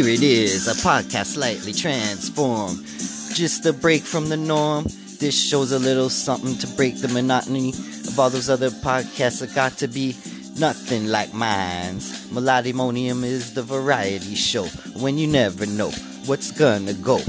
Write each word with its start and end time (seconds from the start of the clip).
Here 0.00 0.08
it 0.08 0.22
is, 0.22 0.66
a 0.66 0.72
podcast 0.72 1.34
slightly 1.34 1.74
transformed. 1.74 2.86
Just 3.34 3.66
a 3.66 3.72
break 3.74 4.02
from 4.02 4.30
the 4.30 4.36
norm. 4.38 4.86
This 5.18 5.38
show's 5.38 5.72
a 5.72 5.78
little 5.78 6.08
something 6.08 6.56
to 6.56 6.66
break 6.68 7.02
the 7.02 7.08
monotony 7.08 7.74
of 7.74 8.18
all 8.18 8.30
those 8.30 8.48
other 8.48 8.70
podcasts 8.70 9.40
that 9.40 9.54
got 9.54 9.76
to 9.76 9.88
be 9.88 10.16
nothing 10.58 11.08
like 11.08 11.34
mine's. 11.34 12.30
Melodimonium 12.30 13.24
is 13.24 13.52
the 13.52 13.62
variety 13.62 14.34
show 14.34 14.64
when 14.96 15.18
you 15.18 15.26
never 15.26 15.66
know 15.66 15.90
what's 16.24 16.50
gonna 16.50 16.94
go 16.94 17.20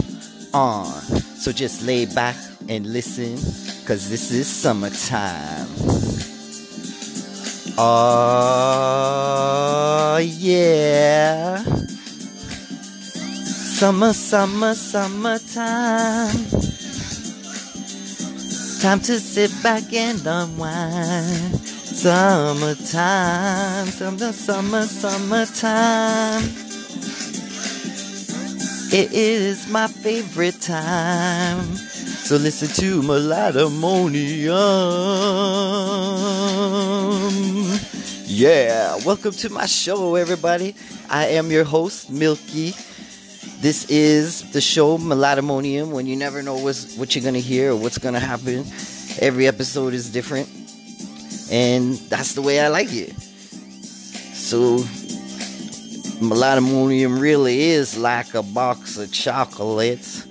on. 0.54 1.02
So 1.36 1.52
just 1.52 1.82
lay 1.82 2.06
back 2.06 2.38
and 2.70 2.86
listen, 2.94 3.36
cause 3.86 4.10
this 4.10 4.32
is 4.32 4.48
summertime. 4.48 5.68
Oh, 7.78 9.02
yeah. 10.24 11.81
Summer, 13.82 14.14
summer, 14.14 14.76
summertime. 14.76 16.46
Time 18.80 19.00
to 19.00 19.20
sit 19.20 19.52
back 19.64 19.92
and 19.92 20.22
unwind. 20.24 21.60
Summertime, 21.66 22.28
summer, 23.88 24.34
summer, 24.34 24.86
summertime. 24.86 26.44
It 28.94 29.14
is 29.14 29.68
my 29.68 29.88
favorite 29.88 30.62
time. 30.62 31.76
So 31.76 32.36
listen 32.36 32.68
to 32.84 33.02
Melodimonium. 33.02 34.52
Yeah, 38.28 38.98
welcome 39.08 39.32
to 39.32 39.50
my 39.50 39.66
show, 39.66 40.14
everybody. 40.14 40.76
I 41.10 41.30
am 41.30 41.50
your 41.50 41.64
host, 41.64 42.12
Milky. 42.12 42.76
This 43.62 43.86
is 43.92 44.54
the 44.54 44.60
show 44.60 44.98
Melodimonium 44.98 45.92
when 45.92 46.08
you 46.08 46.16
never 46.16 46.42
know 46.42 46.58
what's, 46.58 46.98
what 46.98 47.14
you're 47.14 47.22
going 47.22 47.36
to 47.36 47.40
hear 47.40 47.74
or 47.74 47.76
what's 47.76 48.00
going 48.00 48.16
to 48.16 48.20
happen. 48.20 48.66
Every 49.20 49.46
episode 49.46 49.94
is 49.94 50.12
different, 50.12 50.50
and 51.52 51.94
that's 52.10 52.34
the 52.34 52.42
way 52.42 52.60
I 52.60 52.70
like 52.70 52.92
it. 52.92 53.14
So, 54.34 54.80
Melodimonium 56.26 57.22
really 57.22 57.62
is 57.62 57.96
like 57.96 58.34
a 58.34 58.42
box 58.42 58.98
of 58.98 59.12
chocolates. 59.12 60.26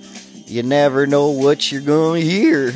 You 0.45 0.63
never 0.63 1.07
know 1.07 1.29
what 1.29 1.71
you're 1.71 1.79
going 1.79 2.23
to 2.23 2.29
hear. 2.29 2.73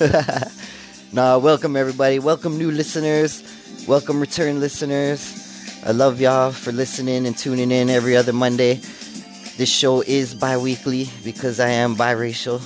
nah, 1.12 1.36
welcome 1.36 1.76
everybody. 1.76 2.18
Welcome 2.18 2.56
new 2.56 2.70
listeners. 2.70 3.44
Welcome 3.86 4.18
return 4.18 4.60
listeners. 4.60 5.36
I 5.84 5.92
love 5.92 6.22
y'all 6.22 6.52
for 6.52 6.72
listening 6.72 7.26
and 7.26 7.36
tuning 7.36 7.70
in 7.70 7.90
every 7.90 8.16
other 8.16 8.32
Monday. 8.32 8.80
This 9.56 9.68
show 9.68 10.00
is 10.02 10.34
bi 10.34 10.56
weekly 10.56 11.08
because 11.24 11.60
I 11.60 11.68
am 11.70 11.96
biracial. 11.96 12.60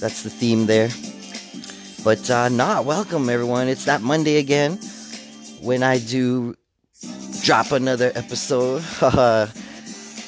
That's 0.00 0.22
the 0.22 0.30
theme 0.30 0.66
there. 0.66 0.90
But 2.04 2.28
uh, 2.30 2.48
nah, 2.50 2.82
welcome 2.82 3.30
everyone. 3.30 3.68
It's 3.68 3.86
that 3.86 4.02
Monday 4.02 4.36
again 4.36 4.78
when 5.60 5.82
I 5.82 5.98
do 5.98 6.54
drop 7.42 7.72
another 7.72 8.12
episode. 8.14 8.82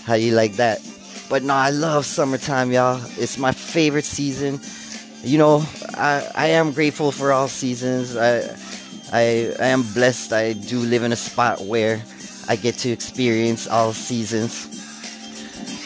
How 0.04 0.14
you 0.14 0.34
like 0.34 0.54
that? 0.54 0.80
But 1.28 1.42
no, 1.42 1.54
I 1.54 1.70
love 1.70 2.06
summertime, 2.06 2.72
y'all. 2.72 3.00
It's 3.18 3.36
my 3.36 3.52
favorite 3.52 4.04
season. 4.04 4.60
You 5.22 5.38
know, 5.38 5.64
I, 5.94 6.30
I 6.34 6.46
am 6.48 6.72
grateful 6.72 7.12
for 7.12 7.32
all 7.32 7.48
seasons. 7.48 8.16
I, 8.16 8.56
I 9.12 9.52
I 9.58 9.66
am 9.66 9.82
blessed. 9.92 10.32
I 10.32 10.52
do 10.54 10.78
live 10.78 11.02
in 11.02 11.12
a 11.12 11.16
spot 11.16 11.60
where 11.60 12.02
I 12.48 12.56
get 12.56 12.76
to 12.78 12.90
experience 12.90 13.66
all 13.66 13.92
seasons. 13.92 14.75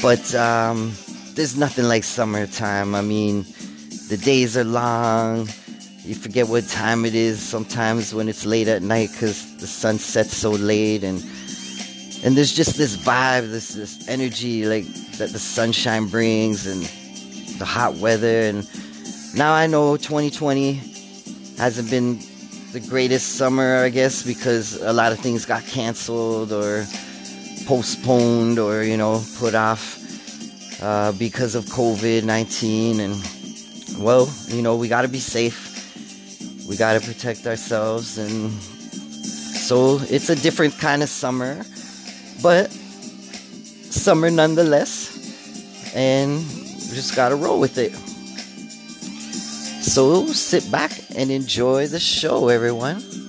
But 0.02 0.34
um, 0.34 0.92
there's 1.34 1.56
nothing 1.56 1.84
like 1.84 2.04
summertime. 2.04 2.94
I 2.94 3.02
mean, 3.02 3.44
the 4.08 4.16
days 4.16 4.56
are 4.56 4.64
long. 4.64 5.48
You 6.04 6.14
forget 6.14 6.48
what 6.48 6.66
time 6.68 7.04
it 7.04 7.14
is 7.14 7.40
sometimes 7.40 8.14
when 8.14 8.28
it's 8.28 8.46
late 8.46 8.66
at 8.66 8.82
night 8.82 9.10
because 9.12 9.56
the 9.58 9.66
sun 9.66 9.98
sets 9.98 10.34
so 10.34 10.50
late 10.52 11.04
and 11.04 11.22
and 12.22 12.36
there's 12.36 12.52
just 12.52 12.76
this 12.76 12.96
vibe, 12.96 13.50
this 13.50 13.74
this 13.74 14.08
energy 14.08 14.64
like 14.64 14.86
that 15.18 15.30
the 15.30 15.38
sunshine 15.38 16.06
brings 16.06 16.66
and 16.66 16.82
the 17.58 17.66
hot 17.66 17.96
weather 17.96 18.40
and 18.42 18.66
now 19.34 19.52
I 19.52 19.66
know 19.66 19.96
2020 19.98 20.72
hasn't 21.58 21.90
been 21.90 22.18
the 22.72 22.80
greatest 22.80 23.36
summer 23.36 23.76
I 23.84 23.90
guess 23.90 24.22
because 24.22 24.80
a 24.80 24.92
lot 24.92 25.12
of 25.12 25.18
things 25.18 25.44
got 25.44 25.64
canceled 25.66 26.52
or 26.52 26.86
postponed 27.70 28.58
or 28.58 28.82
you 28.82 28.96
know 28.96 29.22
put 29.38 29.54
off 29.54 29.96
uh, 30.82 31.12
because 31.12 31.54
of 31.54 31.64
COVID-19 31.66 32.98
and 32.98 34.02
well 34.02 34.28
you 34.48 34.60
know 34.60 34.74
we 34.74 34.88
got 34.88 35.02
to 35.02 35.08
be 35.08 35.20
safe. 35.20 35.68
We 36.68 36.76
got 36.76 37.00
to 37.00 37.06
protect 37.06 37.46
ourselves. 37.46 38.18
And 38.18 38.50
so 38.50 40.00
it's 40.10 40.30
a 40.30 40.34
different 40.34 40.78
kind 40.78 41.00
of 41.00 41.08
summer 41.08 41.62
but 42.42 42.72
summer 42.72 44.32
nonetheless. 44.32 45.94
And 45.94 46.38
we 46.40 46.94
just 46.98 47.14
gotta 47.14 47.36
roll 47.36 47.60
with 47.60 47.78
it. 47.78 47.94
So 49.80 50.26
sit 50.26 50.68
back 50.72 50.90
and 51.14 51.30
enjoy 51.30 51.86
the 51.86 52.00
show 52.00 52.48
everyone 52.48 53.19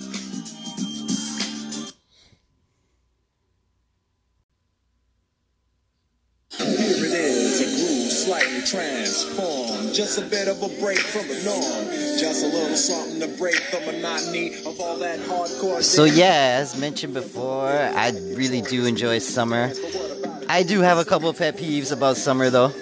So 15.82 16.06
yeah, 16.06 16.58
as 16.60 16.76
mentioned 16.80 17.14
before, 17.14 17.70
I 17.70 18.10
really 18.36 18.62
do 18.62 18.86
enjoy 18.86 19.20
summer. 19.20 19.72
I 20.50 20.64
do 20.64 20.82
have 20.82 20.98
a 20.98 21.06
couple 21.06 21.32
pet 21.34 21.56
peeves 21.56 21.92
about 21.92 22.18
summer 22.18 22.50
though. 22.50 22.74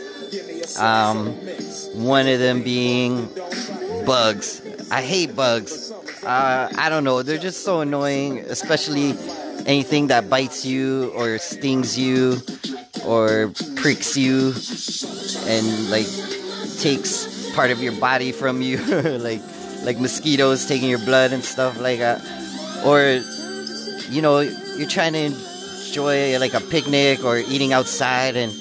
Um, 0.79 1.34
one 1.94 2.28
of 2.28 2.40
them 2.40 2.63
being 2.63 3.28
bugs. 4.06 4.62
I 4.91 5.01
hate 5.01 5.35
bugs. 5.35 5.91
Uh, 6.23 6.69
I 6.78 6.88
don't 6.90 7.03
know, 7.03 7.22
they're 7.22 7.38
just 7.38 7.63
so 7.63 7.81
annoying, 7.81 8.40
especially 8.40 9.13
anything 9.66 10.07
that 10.07 10.29
bites 10.29 10.66
you 10.66 11.11
or 11.16 11.38
stings 11.38 12.00
you 12.00 12.38
or 13.06 13.51
pricks 13.75 14.16
you 14.16 14.53
and 15.47 15.90
like 15.90 16.07
takes 16.79 17.51
part 17.56 17.72
of 17.72 17.81
your 17.84 17.94
body 18.00 18.31
from 18.31 18.61
you, 18.61 18.78
like 19.19 19.41
like 19.84 20.00
mosquitoes 20.00 20.66
taking 20.66 20.90
your 20.90 21.00
blood 21.00 21.34
and 21.34 21.44
stuff 21.44 21.79
like 21.79 22.00
that. 22.00 22.39
Or 22.85 23.22
you 24.09 24.22
know, 24.22 24.40
you're 24.40 24.90
trying 24.90 25.13
to 25.13 25.25
enjoy 25.25 26.40
like 26.40 26.53
a 26.53 26.62
picnic 26.62 27.23
or 27.23 27.38
eating 27.38 27.73
outside 27.73 28.35
and 28.35 28.53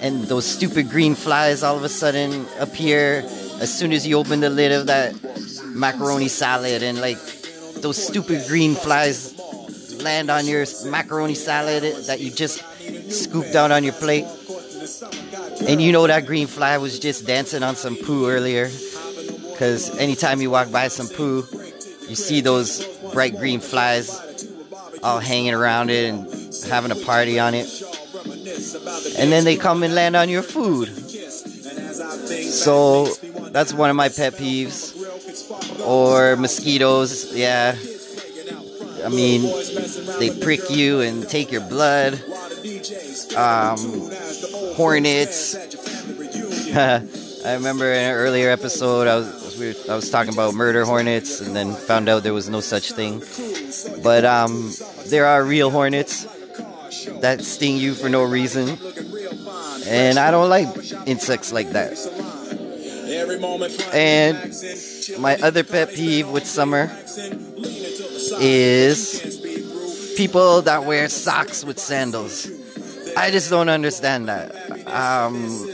and 0.00 0.24
those 0.24 0.44
stupid 0.44 0.90
green 0.90 1.14
flies 1.14 1.62
all 1.62 1.76
of 1.76 1.84
a 1.84 1.88
sudden 1.88 2.46
appear 2.58 3.22
as 3.60 3.72
soon 3.72 3.92
as 3.92 4.06
you 4.06 4.18
open 4.18 4.40
the 4.40 4.50
lid 4.50 4.72
of 4.72 4.86
that 4.86 5.14
macaroni 5.66 6.28
salad 6.28 6.82
and 6.82 7.00
like 7.00 7.18
those 7.80 7.96
stupid 7.96 8.46
green 8.48 8.74
flies 8.74 9.38
land 10.02 10.30
on 10.30 10.46
your 10.46 10.66
macaroni 10.86 11.34
salad 11.34 11.82
that 12.06 12.20
you 12.20 12.30
just 12.30 12.62
scooped 13.10 13.54
out 13.54 13.70
on 13.70 13.84
your 13.84 13.92
plate. 13.92 14.26
And 15.68 15.80
you 15.80 15.92
know 15.92 16.06
that 16.06 16.26
green 16.26 16.48
fly 16.48 16.78
was 16.78 16.98
just 16.98 17.26
dancing 17.26 17.62
on 17.62 17.76
some 17.76 17.96
poo 17.96 18.28
earlier 18.28 18.68
because 19.52 19.96
anytime 19.98 20.40
you 20.40 20.50
walk 20.50 20.72
by 20.72 20.88
some 20.88 21.08
poo 21.08 21.46
you 22.08 22.16
see 22.16 22.40
those 22.40 22.84
bright 23.12 23.36
green 23.36 23.60
flies 23.60 24.20
all 25.02 25.18
hanging 25.18 25.54
around 25.54 25.90
it 25.90 26.12
and 26.12 26.54
having 26.68 26.90
a 26.90 27.04
party 27.04 27.38
on 27.38 27.54
it. 27.54 27.66
And 29.18 29.32
then 29.32 29.44
they 29.44 29.56
come 29.56 29.82
and 29.82 29.94
land 29.94 30.16
on 30.16 30.28
your 30.28 30.42
food. 30.42 30.88
So 32.52 33.06
that's 33.50 33.72
one 33.72 33.90
of 33.90 33.96
my 33.96 34.08
pet 34.08 34.34
peeves. 34.34 34.90
Or 35.84 36.36
mosquitoes 36.36 37.34
yeah. 37.34 37.76
I 39.04 39.08
mean 39.08 39.42
they 40.18 40.30
prick 40.40 40.70
you 40.70 41.00
and 41.00 41.28
take 41.28 41.50
your 41.50 41.62
blood. 41.62 42.14
Um, 43.36 43.78
hornets. 44.76 45.56
I 46.74 47.54
remember 47.54 47.92
in 47.92 47.98
an 47.98 48.14
earlier 48.14 48.50
episode 48.50 49.08
i 49.08 49.16
was 49.16 49.41
we 49.62 49.68
were, 49.68 49.92
i 49.92 49.94
was 49.94 50.10
talking 50.10 50.32
about 50.32 50.54
murder 50.54 50.84
hornets 50.84 51.40
and 51.40 51.54
then 51.54 51.72
found 51.72 52.08
out 52.08 52.22
there 52.22 52.34
was 52.34 52.48
no 52.48 52.60
such 52.60 52.92
thing 52.92 53.22
but 54.02 54.24
um, 54.24 54.72
there 55.06 55.26
are 55.26 55.44
real 55.44 55.70
hornets 55.70 56.24
that 57.20 57.42
sting 57.42 57.76
you 57.76 57.94
for 57.94 58.08
no 58.08 58.22
reason 58.24 58.76
and 59.86 60.18
i 60.18 60.30
don't 60.30 60.50
like 60.50 60.68
insects 61.06 61.52
like 61.52 61.70
that 61.70 61.92
and 63.94 65.20
my 65.20 65.36
other 65.36 65.62
pet 65.64 65.90
peeve 65.90 66.28
with 66.28 66.46
summer 66.46 66.90
is 68.40 69.40
people 70.16 70.62
that 70.62 70.84
wear 70.84 71.08
socks 71.08 71.64
with 71.64 71.78
sandals. 71.78 72.50
I 73.16 73.30
just 73.30 73.50
don't 73.50 73.68
understand 73.68 74.28
that. 74.28 74.54
Um, 74.86 75.68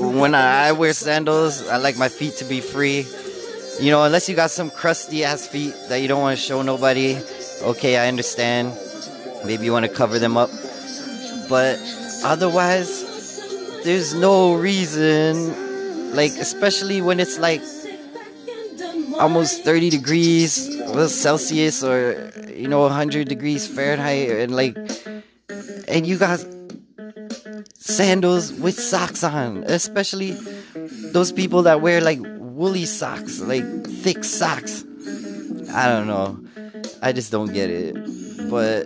when 0.00 0.34
I 0.34 0.72
wear 0.72 0.92
sandals, 0.92 1.66
I 1.68 1.76
like 1.76 1.96
my 1.96 2.08
feet 2.08 2.36
to 2.36 2.44
be 2.44 2.60
free. 2.60 3.06
You 3.80 3.90
know, 3.90 4.04
unless 4.04 4.28
you 4.28 4.36
got 4.36 4.50
some 4.50 4.70
crusty 4.70 5.24
ass 5.24 5.46
feet 5.46 5.74
that 5.88 5.96
you 5.96 6.08
don't 6.08 6.20
want 6.20 6.38
to 6.38 6.42
show 6.42 6.62
nobody. 6.62 7.18
Okay, 7.62 7.96
I 7.96 8.08
understand. 8.08 8.72
Maybe 9.44 9.64
you 9.64 9.72
want 9.72 9.84
to 9.86 9.92
cover 9.92 10.18
them 10.18 10.36
up. 10.36 10.50
But 11.48 11.78
otherwise, 12.24 13.02
there's 13.84 14.14
no 14.14 14.54
reason. 14.54 16.14
Like, 16.14 16.32
especially 16.32 17.00
when 17.02 17.18
it's 17.18 17.38
like 17.38 17.62
almost 19.18 19.64
30 19.64 19.90
degrees 19.90 20.70
Celsius 21.12 21.82
or, 21.82 22.32
you 22.48 22.68
know, 22.68 22.82
100 22.82 23.28
degrees 23.28 23.66
Fahrenheit. 23.66 24.30
And 24.30 24.54
like, 24.54 24.76
and 25.88 26.06
you 26.06 26.16
got 26.16 26.44
sandals 27.74 28.52
with 28.52 28.78
socks 28.78 29.22
on, 29.22 29.64
especially 29.64 30.36
those 31.12 31.32
people 31.32 31.62
that 31.62 31.80
wear 31.80 32.00
like 32.00 32.20
woolly 32.22 32.84
socks, 32.84 33.40
like 33.40 33.64
thick 33.86 34.24
socks. 34.24 34.84
I 35.72 35.88
don't 35.88 36.06
know. 36.06 36.38
I 37.02 37.12
just 37.12 37.30
don't 37.32 37.52
get 37.52 37.70
it. 37.70 37.94
But 38.48 38.84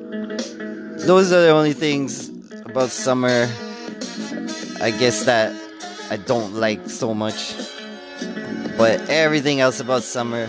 those 1.06 1.32
are 1.32 1.42
the 1.42 1.50
only 1.50 1.72
things 1.74 2.28
about 2.64 2.90
summer, 2.90 3.48
I 4.80 4.90
guess, 4.90 5.24
that 5.24 5.52
I 6.10 6.16
don't 6.16 6.54
like 6.54 6.88
so 6.88 7.14
much. 7.14 7.54
But 8.76 9.00
everything 9.10 9.60
else 9.60 9.80
about 9.80 10.02
summer 10.02 10.48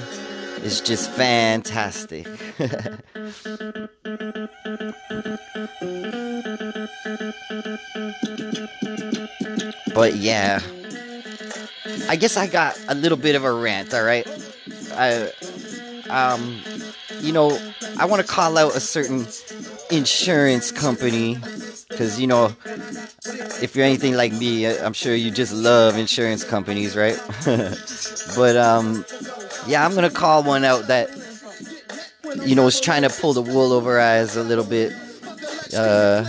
is 0.63 0.81
just 0.81 1.09
fantastic. 1.11 2.27
but 9.99 10.15
yeah. 10.15 10.61
I 12.07 12.15
guess 12.15 12.37
I 12.37 12.47
got 12.47 12.79
a 12.87 12.95
little 12.95 13.17
bit 13.17 13.35
of 13.35 13.43
a 13.43 13.51
rant, 13.51 13.93
all 13.93 14.01
right? 14.01 14.25
I 14.93 15.29
um 16.09 16.61
you 17.19 17.33
know, 17.33 17.59
I 17.97 18.05
want 18.05 18.21
to 18.21 18.27
call 18.27 18.57
out 18.57 18.77
a 18.77 18.79
certain 18.79 19.27
insurance 19.91 20.71
company 20.71 21.37
cuz 21.97 22.17
you 22.17 22.27
know, 22.27 22.55
if 23.61 23.75
you're 23.75 23.85
anything 23.85 24.13
like 24.15 24.31
me, 24.31 24.65
I'm 24.67 24.93
sure 24.93 25.13
you 25.13 25.31
just 25.31 25.51
love 25.51 25.97
insurance 25.97 26.45
companies, 26.45 26.95
right? 26.95 27.19
but 28.37 28.55
um 28.55 29.03
yeah, 29.67 29.85
I'm 29.85 29.95
to 29.95 30.09
call 30.09 30.43
one 30.43 30.63
out 30.63 30.87
that 30.87 31.09
you 32.45 32.55
know, 32.55 32.67
is 32.67 32.79
trying 32.79 33.01
to 33.01 33.09
pull 33.09 33.33
the 33.33 33.41
wool 33.41 33.73
over 33.73 33.99
our 33.99 33.99
eyes 33.99 34.37
a 34.37 34.43
little 34.43 34.63
bit. 34.63 34.93
Uh 35.75 36.23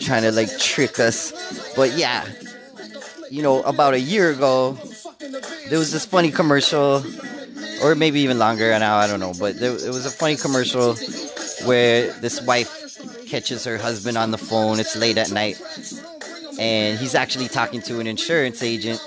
trying 0.00 0.22
to 0.22 0.32
like 0.32 0.56
trick 0.58 0.98
us. 0.98 1.32
But 1.76 1.96
yeah, 1.96 2.26
you 3.30 3.42
know, 3.42 3.62
about 3.62 3.94
a 3.94 4.00
year 4.00 4.30
ago, 4.30 4.76
there 5.68 5.78
was 5.78 5.92
this 5.92 6.04
funny 6.04 6.30
commercial, 6.30 7.04
or 7.82 7.94
maybe 7.94 8.20
even 8.20 8.38
longer 8.38 8.76
now, 8.78 8.96
I 8.96 9.06
don't 9.06 9.20
know, 9.20 9.32
but 9.38 9.58
there, 9.58 9.72
it 9.72 9.88
was 9.88 10.04
a 10.04 10.10
funny 10.10 10.36
commercial 10.36 10.96
where 11.64 12.12
this 12.14 12.42
wife 12.42 12.98
catches 13.28 13.64
her 13.64 13.78
husband 13.78 14.18
on 14.18 14.32
the 14.32 14.38
phone. 14.38 14.80
It's 14.80 14.96
late 14.96 15.16
at 15.16 15.30
night, 15.30 15.60
and 16.58 16.98
he's 16.98 17.14
actually 17.14 17.48
talking 17.48 17.80
to 17.82 18.00
an 18.00 18.06
insurance 18.06 18.62
agent, 18.62 19.00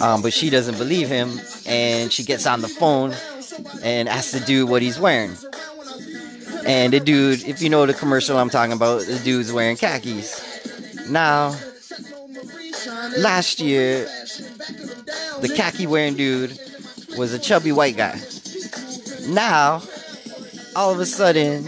um, 0.00 0.22
but 0.22 0.32
she 0.32 0.48
doesn't 0.48 0.78
believe 0.78 1.08
him, 1.08 1.40
and 1.66 2.12
she 2.12 2.22
gets 2.22 2.46
on 2.46 2.60
the 2.60 2.68
phone 2.68 3.14
and 3.82 4.08
asks 4.08 4.32
the 4.32 4.40
dude 4.40 4.68
what 4.68 4.80
he's 4.80 4.98
wearing. 4.98 5.32
And 6.64 6.92
the 6.92 7.00
dude, 7.00 7.42
if 7.42 7.60
you 7.60 7.68
know 7.68 7.84
the 7.86 7.94
commercial 7.94 8.38
I'm 8.38 8.48
talking 8.48 8.72
about, 8.72 9.02
the 9.02 9.18
dude's 9.24 9.52
wearing 9.52 9.76
khakis. 9.76 11.10
Now, 11.10 11.56
last 13.18 13.60
year, 13.60 14.04
the 15.40 15.52
khaki 15.54 15.86
wearing 15.86 16.14
dude 16.14 16.58
was 17.16 17.32
a 17.32 17.38
chubby 17.38 17.72
white 17.72 17.96
guy. 17.96 18.20
Now, 19.28 19.82
all 20.74 20.92
of 20.92 21.00
a 21.00 21.06
sudden, 21.06 21.64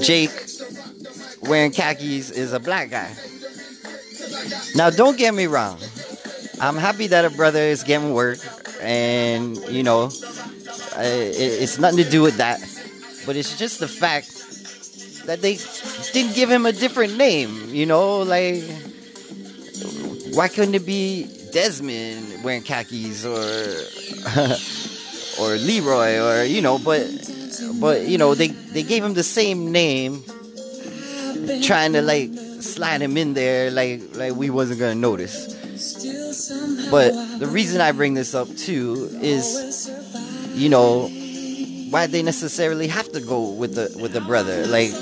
Jake 0.00 0.30
wearing 1.42 1.72
khakis 1.72 2.30
is 2.30 2.52
a 2.52 2.60
black 2.60 2.90
guy. 2.90 3.14
Now, 4.74 4.90
don't 4.90 5.16
get 5.16 5.34
me 5.34 5.46
wrong. 5.46 5.78
I'm 6.60 6.76
happy 6.76 7.08
that 7.08 7.24
a 7.24 7.30
brother 7.30 7.60
is 7.60 7.82
getting 7.82 8.14
work, 8.14 8.38
and 8.80 9.56
you 9.68 9.82
know, 9.82 10.10
it's 10.96 11.78
nothing 11.78 12.02
to 12.02 12.10
do 12.10 12.22
with 12.22 12.36
that. 12.36 12.60
But 13.26 13.36
it's 13.36 13.58
just 13.58 13.80
the 13.80 13.88
fact 13.88 14.30
that 15.26 15.40
they 15.42 15.58
didn't 16.12 16.34
give 16.34 16.50
him 16.50 16.66
a 16.66 16.72
different 16.72 17.16
name. 17.16 17.70
You 17.70 17.86
know, 17.86 18.18
like 18.18 18.62
why 20.34 20.48
couldn't 20.48 20.74
it 20.74 20.84
be 20.84 21.26
Desmond 21.52 22.42
wearing 22.42 22.62
khakis 22.62 23.24
or 23.24 23.38
or 25.40 25.56
Leroy 25.56 26.18
or 26.20 26.44
you 26.44 26.60
know, 26.60 26.78
but 26.78 27.06
but 27.80 28.06
you 28.06 28.18
know 28.18 28.34
they 28.34 28.48
they 28.48 28.82
gave 28.82 29.04
him 29.04 29.14
the 29.14 29.22
same 29.22 29.70
name, 29.70 30.24
trying 31.62 31.92
to 31.92 32.02
like 32.02 32.30
slide 32.60 33.02
him 33.02 33.16
in 33.16 33.34
there 33.34 33.70
like 33.70 34.02
like 34.16 34.34
we 34.34 34.50
wasn't 34.50 34.80
gonna 34.80 34.94
notice. 34.94 35.54
But 36.90 37.12
the 37.38 37.46
reason 37.46 37.80
I 37.80 37.92
bring 37.92 38.14
this 38.14 38.34
up 38.34 38.48
too 38.56 39.08
is, 39.20 39.90
you 40.54 40.68
know, 40.68 41.08
why 41.90 42.06
they 42.06 42.22
necessarily 42.22 42.88
have 42.88 43.10
to 43.12 43.20
go 43.20 43.50
with 43.50 43.74
the 43.74 43.96
with 44.00 44.12
the 44.12 44.20
brother? 44.20 44.66
Like, 44.66 44.92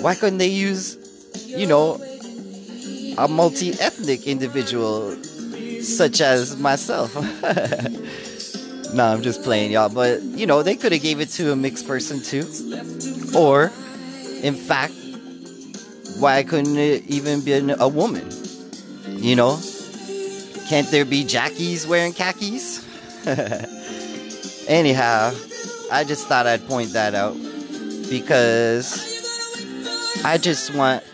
why 0.00 0.14
couldn't 0.14 0.38
they 0.38 0.48
use, 0.48 0.96
you 1.46 1.66
know, 1.66 2.00
a 3.18 3.28
multi-ethnic 3.28 4.26
individual 4.26 5.16
such 5.82 6.20
as 6.20 6.56
myself? 6.56 7.14
no, 8.94 9.04
I'm 9.04 9.22
just 9.22 9.42
playing, 9.42 9.72
y'all. 9.72 9.88
But 9.88 10.22
you 10.22 10.46
know, 10.46 10.62
they 10.62 10.76
could 10.76 10.92
have 10.92 11.02
gave 11.02 11.20
it 11.20 11.30
to 11.30 11.52
a 11.52 11.56
mixed 11.56 11.86
person 11.86 12.22
too, 12.22 12.46
or, 13.36 13.72
in 14.42 14.54
fact, 14.54 14.94
why 16.18 16.42
couldn't 16.42 16.76
it 16.76 17.04
even 17.06 17.40
be 17.40 17.52
a 17.52 17.88
woman? 17.88 18.28
You 19.06 19.36
know, 19.36 19.60
can't 20.68 20.90
there 20.90 21.04
be 21.04 21.24
Jackies 21.24 21.86
wearing 21.86 22.12
khakis? 22.12 22.82
Anyhow, 24.68 25.32
I 25.90 26.04
just 26.04 26.26
thought 26.26 26.46
I'd 26.46 26.66
point 26.66 26.92
that 26.92 27.14
out 27.14 27.36
because 28.08 29.12
I 30.24 30.38
just 30.38 30.74
want 30.74 31.04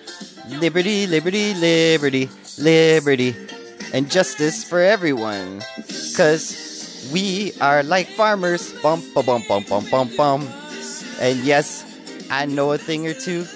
liberty, 0.58 1.06
liberty, 1.06 1.54
liberty, 1.54 2.28
liberty, 2.58 3.36
and 3.92 4.10
justice 4.10 4.64
for 4.64 4.80
everyone. 4.80 5.62
Because 5.86 7.08
we 7.12 7.52
are 7.60 7.82
like 7.82 8.08
farmers. 8.08 8.72
Bum, 8.82 9.02
bum, 9.14 9.24
bum, 9.24 9.42
bum, 9.48 9.64
bum, 9.68 9.84
bum, 9.90 10.10
bum. 10.16 10.48
And 11.20 11.38
yes, 11.40 11.84
I 12.30 12.46
know 12.46 12.72
a 12.72 12.78
thing 12.78 13.06
or 13.06 13.14
two 13.14 13.46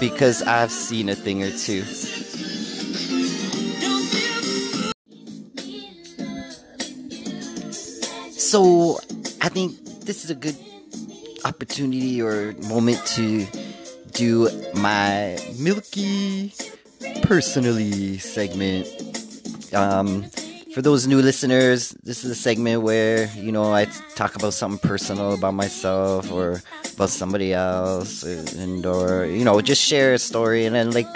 because 0.00 0.42
I've 0.42 0.70
seen 0.70 1.08
a 1.08 1.14
thing 1.14 1.42
or 1.42 1.50
two. 1.50 1.82
So, 8.52 8.98
I 9.40 9.48
think 9.48 9.78
this 10.04 10.24
is 10.24 10.30
a 10.30 10.34
good 10.34 10.56
opportunity 11.44 12.20
or 12.20 12.52
moment 12.68 13.00
to 13.16 13.46
do 14.12 14.48
my 14.74 15.38
Milky 15.58 16.54
Personally 17.22 18.18
segment. 18.18 18.86
Um, 19.72 20.24
for 20.74 20.82
those 20.82 21.06
new 21.06 21.20
listeners, 21.20 21.90
this 22.02 22.24
is 22.24 22.30
a 22.30 22.34
segment 22.34 22.82
where, 22.82 23.26
you 23.36 23.52
know, 23.52 23.72
I 23.74 23.86
talk 24.14 24.36
about 24.36 24.54
something 24.54 24.78
personal 24.88 25.34
about 25.34 25.54
myself 25.54 26.32
or 26.32 26.62
about 26.94 27.10
somebody 27.10 27.52
else 27.52 28.22
and, 28.22 28.86
or, 28.86 29.26
you 29.26 29.44
know, 29.44 29.60
just 29.60 29.82
share 29.82 30.14
a 30.14 30.18
story 30.18 30.64
and 30.64 30.74
then, 30.74 30.92
like, 30.92 31.08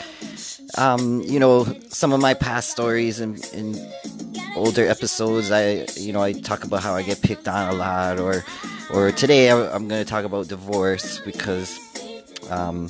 um, 0.76 1.22
you 1.22 1.38
know, 1.38 1.64
some 1.88 2.12
of 2.12 2.20
my 2.20 2.34
past 2.34 2.70
stories 2.70 3.20
and, 3.20 3.38
older 4.56 4.88
episodes, 4.88 5.50
I, 5.50 5.86
you 5.96 6.14
know, 6.14 6.22
I 6.22 6.32
talk 6.32 6.64
about 6.64 6.82
how 6.82 6.94
I 6.94 7.02
get 7.02 7.20
picked 7.20 7.46
on 7.46 7.74
a 7.74 7.76
lot 7.76 8.18
or, 8.18 8.42
or 8.90 9.12
today 9.12 9.50
I'm 9.50 9.86
going 9.86 10.02
to 10.02 10.10
talk 10.10 10.24
about 10.24 10.48
divorce 10.48 11.20
because, 11.20 11.78
um, 12.50 12.88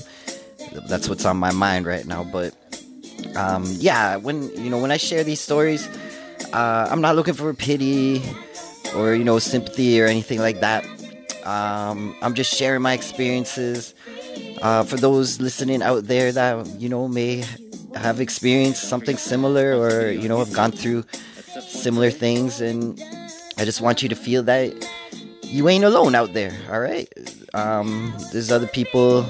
that's 0.88 1.08
what's 1.08 1.24
on 1.24 1.36
my 1.36 1.52
mind 1.52 1.86
right 1.86 2.06
now. 2.06 2.24
But 2.24 2.54
um, 3.36 3.64
yeah, 3.78 4.16
when 4.16 4.50
you 4.56 4.70
know 4.70 4.78
when 4.78 4.90
I 4.90 4.96
share 4.96 5.24
these 5.24 5.40
stories, 5.40 5.86
uh, 6.52 6.88
I'm 6.90 7.00
not 7.00 7.16
looking 7.16 7.34
for 7.34 7.52
pity 7.54 8.22
or 8.94 9.14
you 9.14 9.24
know 9.24 9.38
sympathy 9.38 10.00
or 10.00 10.06
anything 10.06 10.38
like 10.38 10.60
that. 10.60 10.86
Um, 11.44 12.16
I'm 12.22 12.34
just 12.34 12.52
sharing 12.54 12.82
my 12.82 12.92
experiences. 12.92 13.94
Uh, 14.62 14.82
for 14.82 14.96
those 14.96 15.40
listening 15.40 15.82
out 15.82 16.04
there 16.04 16.32
that 16.32 16.66
you 16.80 16.88
know 16.88 17.08
may 17.08 17.44
have 17.94 18.20
experienced 18.20 18.84
something 18.88 19.16
similar 19.16 19.74
or 19.74 20.10
you 20.10 20.28
know 20.28 20.38
have 20.38 20.52
gone 20.52 20.72
through 20.72 21.04
similar 21.60 22.10
things, 22.10 22.60
and 22.60 23.00
I 23.58 23.64
just 23.64 23.80
want 23.80 24.02
you 24.02 24.08
to 24.08 24.16
feel 24.16 24.42
that 24.44 24.72
you 25.42 25.68
ain't 25.68 25.84
alone 25.84 26.14
out 26.14 26.32
there. 26.32 26.52
All 26.70 26.80
right, 26.80 27.08
um, 27.56 28.14
there's 28.32 28.52
other 28.52 28.66
people 28.66 29.26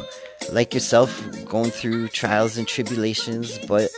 like 0.52 0.74
yourself, 0.74 1.22
going 1.46 1.70
through 1.70 2.08
trials 2.08 2.58
and 2.58 2.66
tribulations, 2.66 3.58
but 3.66 3.90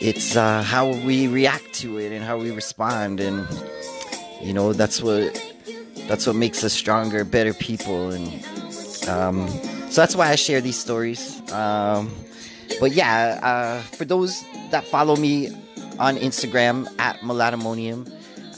it's 0.00 0.36
uh, 0.36 0.62
how 0.62 0.90
we 1.04 1.26
react 1.26 1.72
to 1.74 1.98
it 1.98 2.12
and 2.12 2.24
how 2.24 2.38
we 2.38 2.50
respond, 2.50 3.20
and 3.20 3.46
you 4.40 4.52
know 4.52 4.72
that's 4.72 5.02
what 5.02 5.34
that's 6.06 6.26
what 6.26 6.36
makes 6.36 6.62
us 6.62 6.72
stronger, 6.72 7.24
better 7.24 7.52
people, 7.52 8.10
and 8.10 8.28
um, 9.08 9.48
so 9.90 10.00
that's 10.00 10.14
why 10.14 10.28
I 10.28 10.36
share 10.36 10.60
these 10.60 10.78
stories. 10.78 11.40
Um, 11.52 12.10
but 12.80 12.92
yeah, 12.92 13.40
uh, 13.42 13.80
for 13.96 14.04
those 14.04 14.44
that 14.70 14.84
follow 14.84 15.16
me 15.16 15.48
on 15.98 16.16
Instagram 16.16 16.88
at 16.98 17.16
Melodimonium, 17.20 18.08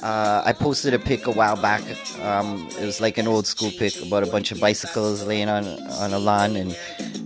uh, 0.03 0.43
I 0.45 0.53
posted 0.53 0.95
a 0.95 0.99
pic 0.99 1.27
a 1.27 1.31
while 1.31 1.57
back. 1.57 1.83
Um, 2.21 2.69
it 2.79 2.85
was 2.85 3.01
like 3.01 3.19
an 3.19 3.27
old 3.27 3.47
school 3.47 3.71
pic 3.71 4.01
about 4.03 4.23
a 4.23 4.27
bunch 4.27 4.53
of 4.53 4.61
bicycles 4.61 5.25
laying 5.25 5.49
on 5.49 5.67
on 5.67 6.13
a 6.13 6.19
lawn, 6.19 6.57
and 6.57 6.77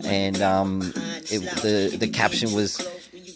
and 0.04 0.40
um, 0.42 0.80
it, 1.30 1.40
the 1.62 1.94
the 1.96 2.08
caption 2.08 2.52
was 2.52 2.80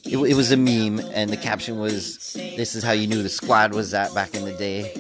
it, 0.05 0.17
it, 0.17 0.35
was 0.35 0.53
a 0.53 0.57
meme, 0.57 1.01
and 1.13 1.31
the 1.31 1.37
caption 1.37 1.79
was 1.79 2.33
"This 2.35 2.75
is 2.75 2.83
how 2.83 2.93
you 2.93 3.07
knew 3.07 3.23
the 3.23 3.29
squad 3.29 3.75
was 3.75 3.93
at 3.93 4.15
back 4.15 4.35
in 4.35 4.45
the 4.45 4.53
day, 4.53 4.93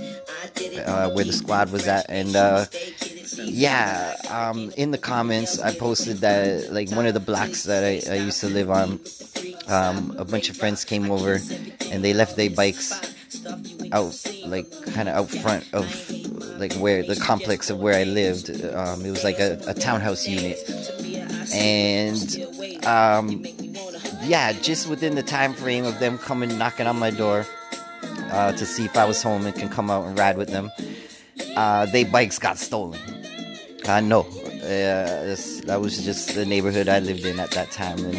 uh, 0.84 1.10
where 1.10 1.24
the 1.24 1.32
squad 1.32 1.72
was 1.72 1.86
at," 1.88 2.06
and 2.08 2.36
uh, 2.36 2.66
yeah, 3.38 4.16
um, 4.30 4.70
in 4.76 4.90
the 4.90 4.98
comments 4.98 5.58
I 5.58 5.74
posted 5.74 6.18
that 6.18 6.72
like 6.72 6.90
one 6.90 7.06
of 7.06 7.14
the 7.14 7.20
blocks 7.20 7.64
that 7.64 7.84
I, 7.84 8.12
I 8.12 8.16
used 8.16 8.40
to 8.40 8.48
live 8.48 8.70
on, 8.70 9.00
um, 9.68 10.14
a 10.18 10.24
bunch 10.24 10.50
of 10.50 10.56
friends 10.56 10.84
came 10.84 11.10
over, 11.10 11.40
and 11.90 12.04
they 12.04 12.12
left 12.12 12.36
their 12.36 12.50
bikes 12.50 12.92
out 13.92 14.24
like 14.44 14.70
kind 14.94 15.08
of 15.08 15.14
out 15.14 15.30
front 15.30 15.64
of 15.72 16.10
like 16.58 16.72
where 16.74 17.02
the 17.02 17.16
complex 17.16 17.70
of 17.70 17.78
where 17.78 17.94
I 17.94 18.04
lived. 18.04 18.50
Um, 18.64 19.04
it 19.04 19.10
was 19.10 19.24
like 19.24 19.38
a, 19.38 19.60
a 19.66 19.74
townhouse 19.74 20.26
unit, 20.26 20.58
and 21.52 22.86
um, 22.86 23.44
yeah, 24.24 24.52
just 24.52 24.88
within 24.88 25.14
the 25.14 25.22
time 25.22 25.54
frame 25.54 25.84
of 25.84 25.98
them 25.98 26.18
coming 26.18 26.56
knocking 26.58 26.86
on 26.86 26.98
my 26.98 27.10
door 27.10 27.46
uh, 28.30 28.52
to 28.52 28.66
see 28.66 28.84
if 28.84 28.96
I 28.96 29.04
was 29.04 29.22
home 29.22 29.46
and 29.46 29.54
can 29.54 29.68
come 29.68 29.90
out 29.90 30.06
and 30.06 30.18
ride 30.18 30.36
with 30.36 30.48
them, 30.48 30.70
uh, 31.56 31.86
they 31.86 32.04
bikes 32.04 32.38
got 32.38 32.58
stolen. 32.58 33.00
I 33.86 34.00
know. 34.00 34.26
Uh, 34.66 35.36
that 35.66 35.78
was 35.80 36.04
just 36.04 36.34
the 36.34 36.44
neighborhood 36.44 36.88
I 36.88 36.98
lived 36.98 37.24
in 37.24 37.38
at 37.38 37.52
that 37.52 37.70
time, 37.70 38.04
and 38.04 38.16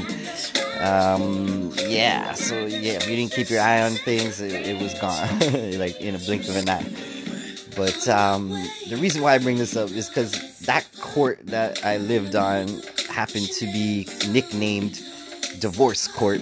um, 0.79 1.71
yeah. 1.87 2.33
So 2.33 2.65
yeah, 2.65 2.93
if 2.93 3.09
you 3.09 3.15
didn't 3.15 3.31
keep 3.33 3.49
your 3.49 3.61
eye 3.61 3.81
on 3.81 3.93
things, 3.93 4.41
it, 4.41 4.53
it 4.53 4.81
was 4.81 4.93
gone, 4.95 5.39
like 5.79 5.99
in 6.01 6.15
a 6.15 6.19
blink 6.19 6.47
of 6.47 6.55
an 6.55 6.69
eye. 6.69 6.89
But 7.75 8.07
um, 8.07 8.49
the 8.89 8.97
reason 8.99 9.21
why 9.21 9.35
I 9.35 9.37
bring 9.37 9.57
this 9.57 9.75
up 9.75 9.91
is 9.91 10.07
because 10.07 10.59
that 10.61 10.87
court 10.99 11.39
that 11.45 11.85
I 11.85 11.97
lived 11.97 12.35
on 12.35 12.67
happened 13.09 13.47
to 13.59 13.65
be 13.65 14.07
nicknamed 14.29 14.99
divorce 15.59 16.07
court 16.07 16.41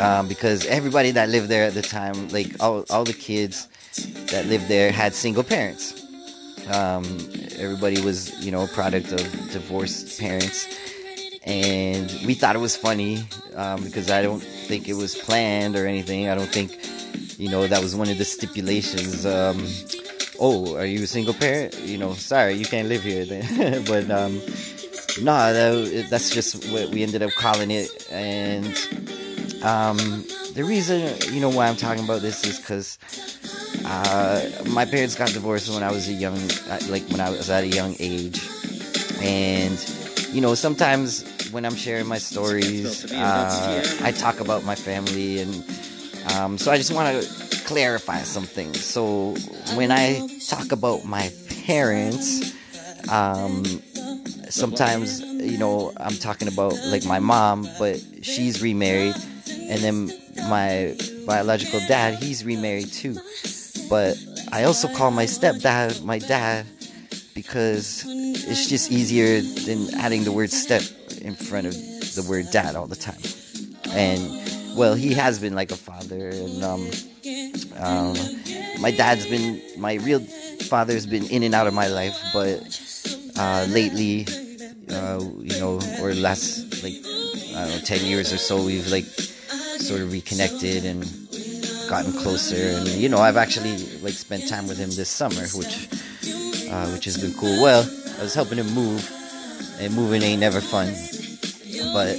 um, 0.00 0.28
because 0.28 0.66
everybody 0.66 1.10
that 1.12 1.28
lived 1.28 1.48
there 1.48 1.64
at 1.64 1.74
the 1.74 1.82
time, 1.82 2.28
like 2.28 2.48
all, 2.60 2.84
all 2.90 3.04
the 3.04 3.12
kids 3.12 3.68
that 4.30 4.46
lived 4.46 4.68
there, 4.68 4.90
had 4.90 5.14
single 5.14 5.44
parents. 5.44 5.96
Um, 6.68 7.04
everybody 7.58 8.00
was, 8.00 8.44
you 8.44 8.50
know, 8.50 8.64
a 8.64 8.68
product 8.68 9.12
of 9.12 9.20
divorced 9.50 10.18
parents. 10.18 10.66
And 11.44 12.10
we 12.26 12.34
thought 12.34 12.54
it 12.54 12.60
was 12.60 12.76
funny 12.76 13.24
um, 13.56 13.82
because 13.82 14.10
I 14.10 14.22
don't 14.22 14.42
think 14.42 14.88
it 14.88 14.94
was 14.94 15.14
planned 15.16 15.74
or 15.74 15.86
anything. 15.86 16.28
I 16.28 16.34
don't 16.34 16.50
think, 16.50 16.78
you 17.38 17.50
know, 17.50 17.66
that 17.66 17.82
was 17.82 17.96
one 17.96 18.10
of 18.10 18.18
the 18.18 18.24
stipulations. 18.24 19.24
Um, 19.24 19.66
oh, 20.38 20.76
are 20.76 20.84
you 20.84 21.04
a 21.04 21.06
single 21.06 21.34
parent? 21.34 21.78
You 21.80 21.96
know, 21.98 22.12
sorry, 22.14 22.54
you 22.54 22.66
can't 22.66 22.88
live 22.88 23.02
here. 23.02 23.24
Then. 23.24 23.84
but 23.86 24.10
um, 24.10 24.34
no, 25.22 25.52
that, 25.52 26.06
that's 26.10 26.30
just 26.30 26.70
what 26.72 26.90
we 26.90 27.02
ended 27.02 27.22
up 27.22 27.30
calling 27.32 27.70
it. 27.70 27.90
And 28.10 28.66
um, 29.62 29.96
the 30.54 30.64
reason, 30.66 31.16
you 31.32 31.40
know, 31.40 31.48
why 31.48 31.68
I'm 31.68 31.76
talking 31.76 32.04
about 32.04 32.20
this 32.20 32.44
is 32.44 32.58
because 32.58 32.98
uh, 33.86 34.48
my 34.68 34.84
parents 34.84 35.14
got 35.14 35.30
divorced 35.30 35.72
when 35.72 35.82
I 35.82 35.90
was 35.90 36.08
a 36.08 36.12
young, 36.12 36.38
like 36.88 37.08
when 37.08 37.20
I 37.20 37.30
was 37.30 37.48
at 37.48 37.64
a 37.64 37.68
young 37.68 37.96
age. 37.98 38.40
And, 39.22 39.78
you 40.32 40.40
know, 40.40 40.54
sometimes 40.54 41.24
when 41.50 41.64
I'm 41.64 41.74
sharing 41.74 42.06
my 42.06 42.18
stories, 42.18 43.10
uh, 43.12 43.82
I 44.02 44.12
talk 44.12 44.40
about 44.40 44.64
my 44.64 44.74
family. 44.74 45.40
And 45.40 45.64
um, 46.34 46.58
so 46.58 46.70
I 46.70 46.76
just 46.76 46.92
want 46.92 47.22
to 47.22 47.56
clarify 47.66 48.22
something. 48.22 48.72
So 48.74 49.34
when 49.74 49.90
I 49.90 50.26
talk 50.48 50.72
about 50.72 51.04
my 51.04 51.32
parents, 51.66 52.54
um, 53.10 53.64
sometimes 54.48 55.20
you 55.20 55.58
know 55.58 55.92
I'm 55.96 56.16
talking 56.16 56.48
about 56.48 56.74
like 56.86 57.04
my 57.04 57.18
mom, 57.18 57.68
but 57.78 58.00
she's 58.22 58.62
remarried, 58.62 59.16
and 59.48 59.80
then 59.80 60.12
my 60.48 60.96
biological 61.26 61.80
dad, 61.88 62.14
he's 62.22 62.44
remarried 62.44 62.92
too. 62.92 63.16
But 63.88 64.16
I 64.52 64.64
also 64.64 64.88
call 64.88 65.10
my 65.10 65.26
stepdad 65.26 66.02
my 66.04 66.18
dad 66.18 66.66
because 67.34 68.04
it's 68.06 68.68
just 68.68 68.90
easier 68.90 69.40
than 69.40 69.94
adding 69.94 70.24
the 70.24 70.32
word 70.32 70.50
step 70.50 70.82
in 71.20 71.34
front 71.34 71.66
of 71.66 71.74
the 71.74 72.24
word 72.28 72.50
dad 72.50 72.76
all 72.76 72.86
the 72.86 72.96
time. 72.96 73.20
And 73.90 74.76
well, 74.76 74.94
he 74.94 75.14
has 75.14 75.38
been 75.38 75.54
like 75.54 75.70
a 75.70 75.76
father, 75.76 76.28
and 76.28 76.62
um, 76.64 76.90
um, 77.76 78.16
my 78.80 78.90
dad's 78.90 79.26
been 79.26 79.60
my 79.78 79.94
real 79.94 80.20
father's 80.20 81.06
been 81.06 81.24
in 81.26 81.42
and 81.42 81.54
out 81.54 81.66
of 81.66 81.74
my 81.74 81.88
life, 81.88 82.18
but 82.32 82.60
uh, 83.36 83.66
lately, 83.68 84.26
uh, 84.90 85.20
you 85.38 85.58
know, 85.58 85.80
or 86.00 86.14
last 86.14 86.82
like 86.82 86.94
I 86.94 87.64
don't 87.64 87.76
know, 87.76 87.80
ten 87.84 88.04
years 88.04 88.32
or 88.32 88.38
so, 88.38 88.64
we've 88.64 88.88
like 88.88 89.04
sort 89.04 90.00
of 90.00 90.12
reconnected 90.12 90.84
and 90.84 91.04
gotten 91.88 92.12
closer. 92.12 92.78
And 92.78 92.88
you 92.88 93.08
know, 93.08 93.18
I've 93.18 93.36
actually 93.36 93.76
like 94.00 94.14
spent 94.14 94.48
time 94.48 94.68
with 94.68 94.78
him 94.78 94.90
this 94.90 95.08
summer, 95.08 95.46
which 95.54 95.88
uh, 96.70 96.88
which 96.90 97.04
has 97.04 97.18
been 97.18 97.34
cool. 97.34 97.60
Well, 97.62 97.82
I 98.18 98.22
was 98.22 98.34
helping 98.34 98.58
him 98.58 98.72
move, 98.74 99.08
and 99.78 99.94
moving 99.94 100.22
ain't 100.22 100.40
never 100.40 100.60
fun, 100.60 100.88
but 101.92 102.16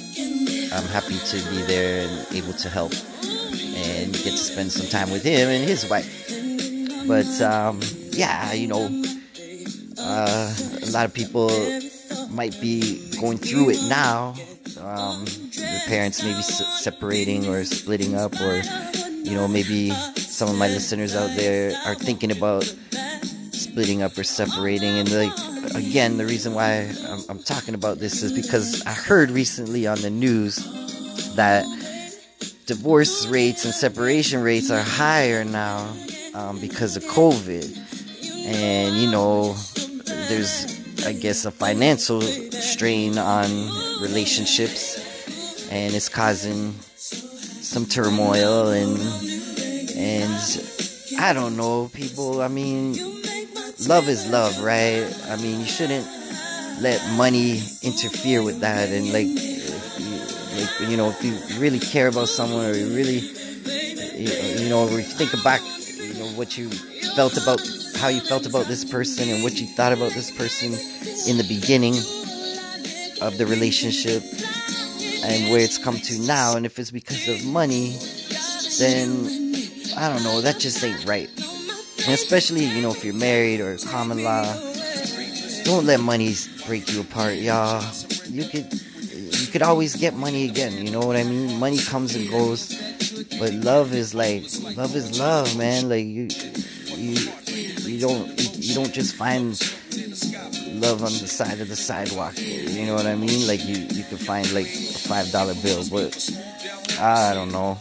I'm 0.73 0.87
happy 0.87 1.17
to 1.17 1.37
be 1.49 1.61
there 1.63 2.07
and 2.07 2.35
able 2.35 2.53
to 2.53 2.69
help 2.69 2.93
and 3.23 4.13
get 4.13 4.23
to 4.31 4.37
spend 4.37 4.71
some 4.71 4.87
time 4.87 5.11
with 5.11 5.23
him 5.23 5.49
and 5.49 5.63
his 5.67 5.89
wife. 5.89 6.07
But 7.07 7.29
um, 7.41 7.79
yeah, 8.11 8.53
you 8.53 8.67
know, 8.67 8.85
uh, 9.97 10.53
a 10.83 10.89
lot 10.91 11.05
of 11.05 11.13
people 11.13 11.49
might 12.29 12.59
be 12.61 13.01
going 13.19 13.37
through 13.37 13.71
it 13.71 13.81
now. 13.89 14.33
Um, 14.79 15.25
their 15.55 15.79
parents 15.87 16.23
maybe 16.23 16.39
s- 16.39 16.81
separating 16.83 17.47
or 17.47 17.63
splitting 17.65 18.15
up, 18.15 18.33
or 18.41 18.61
you 19.23 19.35
know, 19.35 19.47
maybe 19.47 19.89
some 20.15 20.49
of 20.49 20.57
my 20.57 20.67
listeners 20.67 21.15
out 21.15 21.29
there 21.35 21.75
are 21.85 21.95
thinking 21.95 22.31
about 22.31 22.63
splitting 23.63 24.01
up 24.01 24.17
or 24.17 24.23
separating. 24.23 24.89
And 24.89 25.11
like, 25.11 25.75
again, 25.75 26.17
the 26.17 26.25
reason 26.25 26.53
why 26.53 26.93
I'm, 27.07 27.19
I'm 27.29 27.43
talking 27.43 27.75
about 27.75 27.99
this 27.99 28.23
is 28.23 28.33
because 28.33 28.85
I 28.85 28.91
heard 28.91 29.31
recently 29.31 29.87
on 29.87 30.01
the 30.01 30.09
news 30.09 30.55
that 31.35 31.65
divorce 32.65 33.27
rates 33.27 33.65
and 33.65 33.73
separation 33.73 34.41
rates 34.41 34.71
are 34.71 34.81
higher 34.81 35.43
now 35.43 35.93
um, 36.33 36.59
because 36.59 36.97
of 36.97 37.03
COVID. 37.03 37.77
And 38.45 38.97
you 38.97 39.09
know, 39.09 39.53
there's 40.05 40.81
I 41.05 41.13
guess 41.13 41.45
a 41.45 41.51
financial 41.51 42.21
strain 42.21 43.17
on 43.17 43.49
relationships 44.01 45.67
and 45.71 45.93
it's 45.93 46.09
causing 46.09 46.73
some 46.95 47.85
turmoil 47.85 48.69
and 48.69 48.97
and 49.97 50.31
I 51.19 51.33
don't 51.33 51.57
know 51.57 51.89
people 51.93 52.41
I 52.41 52.49
mean 52.49 53.20
love 53.87 54.07
is 54.07 54.27
love 54.29 54.61
right 54.63 55.05
I 55.27 55.35
mean 55.37 55.59
you 55.59 55.65
shouldn't 55.65 56.05
let 56.81 57.01
money 57.15 57.61
interfere 57.81 58.43
with 58.43 58.59
that 58.61 58.89
and 58.89 59.11
like 59.13 59.27
like 60.55 60.89
you 60.89 60.97
know 60.97 61.09
if 61.09 61.23
you 61.23 61.37
really 61.59 61.79
care 61.79 62.07
about 62.07 62.29
someone 62.29 62.65
or 62.65 62.73
you 62.73 62.95
really 62.95 63.19
you 64.59 64.69
know 64.69 64.87
or 64.87 64.97
you 64.97 65.03
think 65.03 65.31
back 65.43 65.61
you 65.87 66.13
know 66.15 66.27
what 66.37 66.57
you 66.57 66.69
felt 67.15 67.37
about 67.37 67.61
how 67.97 68.07
you 68.07 68.21
felt 68.21 68.45
about 68.47 68.65
this 68.65 68.83
person 68.83 69.29
and 69.29 69.43
what 69.43 69.59
you 69.59 69.67
thought 69.67 69.93
about 69.93 70.11
this 70.13 70.31
person 70.31 70.73
in 71.29 71.37
the 71.37 71.45
beginning 71.47 71.93
of 73.21 73.37
the 73.37 73.45
relationship 73.45 74.23
and 75.23 75.51
where 75.51 75.59
it's 75.59 75.77
come 75.77 75.97
to 75.97 76.19
now. 76.19 76.55
And 76.55 76.65
if 76.65 76.79
it's 76.79 76.91
because 76.91 77.27
of 77.27 77.45
money, 77.45 77.97
then 78.79 79.27
I 79.95 80.09
don't 80.09 80.23
know, 80.23 80.41
that 80.41 80.57
just 80.57 80.83
ain't 80.83 81.05
right. 81.05 81.29
And 82.05 82.13
especially, 82.13 82.65
you 82.65 82.81
know, 82.81 82.91
if 82.91 83.03
you're 83.05 83.13
married 83.13 83.61
or 83.61 83.77
common 83.77 84.23
law, 84.23 84.43
don't 85.63 85.85
let 85.85 85.99
money 85.99 86.33
break 86.65 86.91
you 86.91 87.01
apart, 87.01 87.35
y'all. 87.35 87.83
You 88.25 88.45
could 88.45 88.73
you 88.73 89.47
could 89.51 89.61
always 89.61 89.95
get 89.95 90.15
money 90.15 90.49
again, 90.49 90.73
you 90.83 90.91
know 90.91 91.01
what 91.01 91.15
I 91.15 91.23
mean? 91.23 91.59
Money 91.59 91.77
comes 91.77 92.15
and 92.15 92.29
goes. 92.29 92.69
But 93.37 93.53
love 93.53 93.93
is 93.93 94.13
like 94.13 94.43
love 94.75 94.95
is 94.95 95.19
love, 95.19 95.55
man. 95.57 95.89
Like 95.89 96.05
you 96.05 96.27
you 96.95 97.31
you 97.85 97.99
don't 97.99 98.27
you 98.57 98.73
don't 98.73 98.93
just 98.93 99.15
find 99.15 99.59
love 100.81 101.03
on 101.03 101.11
the 101.11 101.27
side 101.27 101.59
of 101.59 101.69
the 101.69 101.75
sidewalk. 101.75 102.33
You 102.37 102.85
know 102.87 102.95
what 102.95 103.05
I 103.05 103.15
mean? 103.15 103.47
Like 103.47 103.63
you 103.65 103.75
you 103.75 104.03
can 104.03 104.17
find 104.17 104.51
like 104.53 104.65
a 104.65 104.99
five 105.07 105.31
dollar 105.31 105.53
bill, 105.55 105.83
but 105.89 106.17
I 106.99 107.33
don't 107.33 107.51
know. 107.51 107.77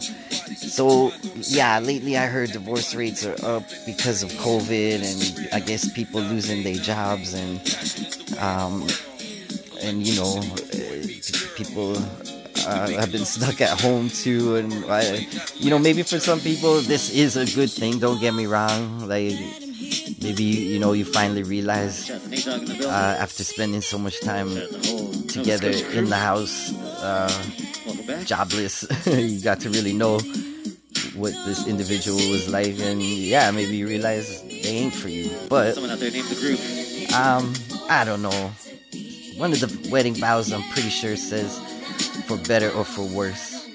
So 0.71 1.11
yeah, 1.35 1.79
lately 1.79 2.15
I 2.17 2.27
heard 2.27 2.53
divorce 2.53 2.95
rates 2.95 3.25
are 3.25 3.35
up 3.43 3.63
because 3.85 4.23
of 4.23 4.31
COVID 4.31 5.03
and 5.03 5.49
I 5.53 5.59
guess 5.59 5.91
people 5.91 6.21
losing 6.21 6.63
their 6.63 6.75
jobs 6.75 7.33
and 7.33 7.59
um 8.39 8.87
and 9.83 10.07
you 10.07 10.15
know 10.15 10.41
people 11.55 11.97
uh, 12.65 12.87
have 12.87 13.11
been 13.11 13.25
stuck 13.25 13.59
at 13.59 13.81
home 13.81 14.09
too 14.09 14.55
and 14.55 14.85
I, 14.85 15.27
you 15.57 15.69
know 15.69 15.77
maybe 15.77 16.03
for 16.03 16.19
some 16.19 16.39
people 16.39 16.79
this 16.79 17.09
is 17.09 17.35
a 17.35 17.45
good 17.45 17.69
thing 17.69 17.99
don't 17.99 18.21
get 18.21 18.33
me 18.33 18.45
wrong 18.45 19.09
like 19.09 19.35
maybe 20.21 20.43
you 20.43 20.79
know 20.79 20.93
you 20.93 21.03
finally 21.03 21.43
realize 21.43 22.09
uh, 22.09 23.17
after 23.19 23.43
spending 23.43 23.81
so 23.81 23.97
much 23.97 24.21
time 24.21 24.49
together 25.27 25.71
in 25.91 26.05
the 26.05 26.15
house 26.15 26.73
uh, 27.01 27.29
jobless 28.23 28.85
you 29.07 29.41
got 29.41 29.59
to 29.59 29.69
really 29.69 29.93
know 29.93 30.19
what 31.21 31.33
this 31.45 31.67
individual 31.67 32.17
was 32.29 32.49
like 32.49 32.79
and 32.79 33.01
yeah 33.01 33.51
maybe 33.51 33.77
you 33.77 33.87
realize 33.87 34.41
they 34.43 34.69
ain't 34.69 34.93
for 34.93 35.09
you 35.09 35.29
but 35.49 35.73
someone 35.73 35.91
out 35.91 35.99
there 35.99 36.11
named 36.11 36.27
the 36.27 36.35
group. 36.35 36.59
um 37.15 37.53
i 37.89 38.03
don't 38.03 38.21
know 38.21 38.51
one 39.37 39.51
of 39.51 39.59
the 39.59 39.89
wedding 39.89 40.13
vows 40.15 40.51
i'm 40.51 40.63
pretty 40.71 40.89
sure 40.89 41.15
says 41.15 41.59
for 42.25 42.37
better 42.47 42.69
or 42.71 42.83
for 42.83 43.05
worse 43.15 43.67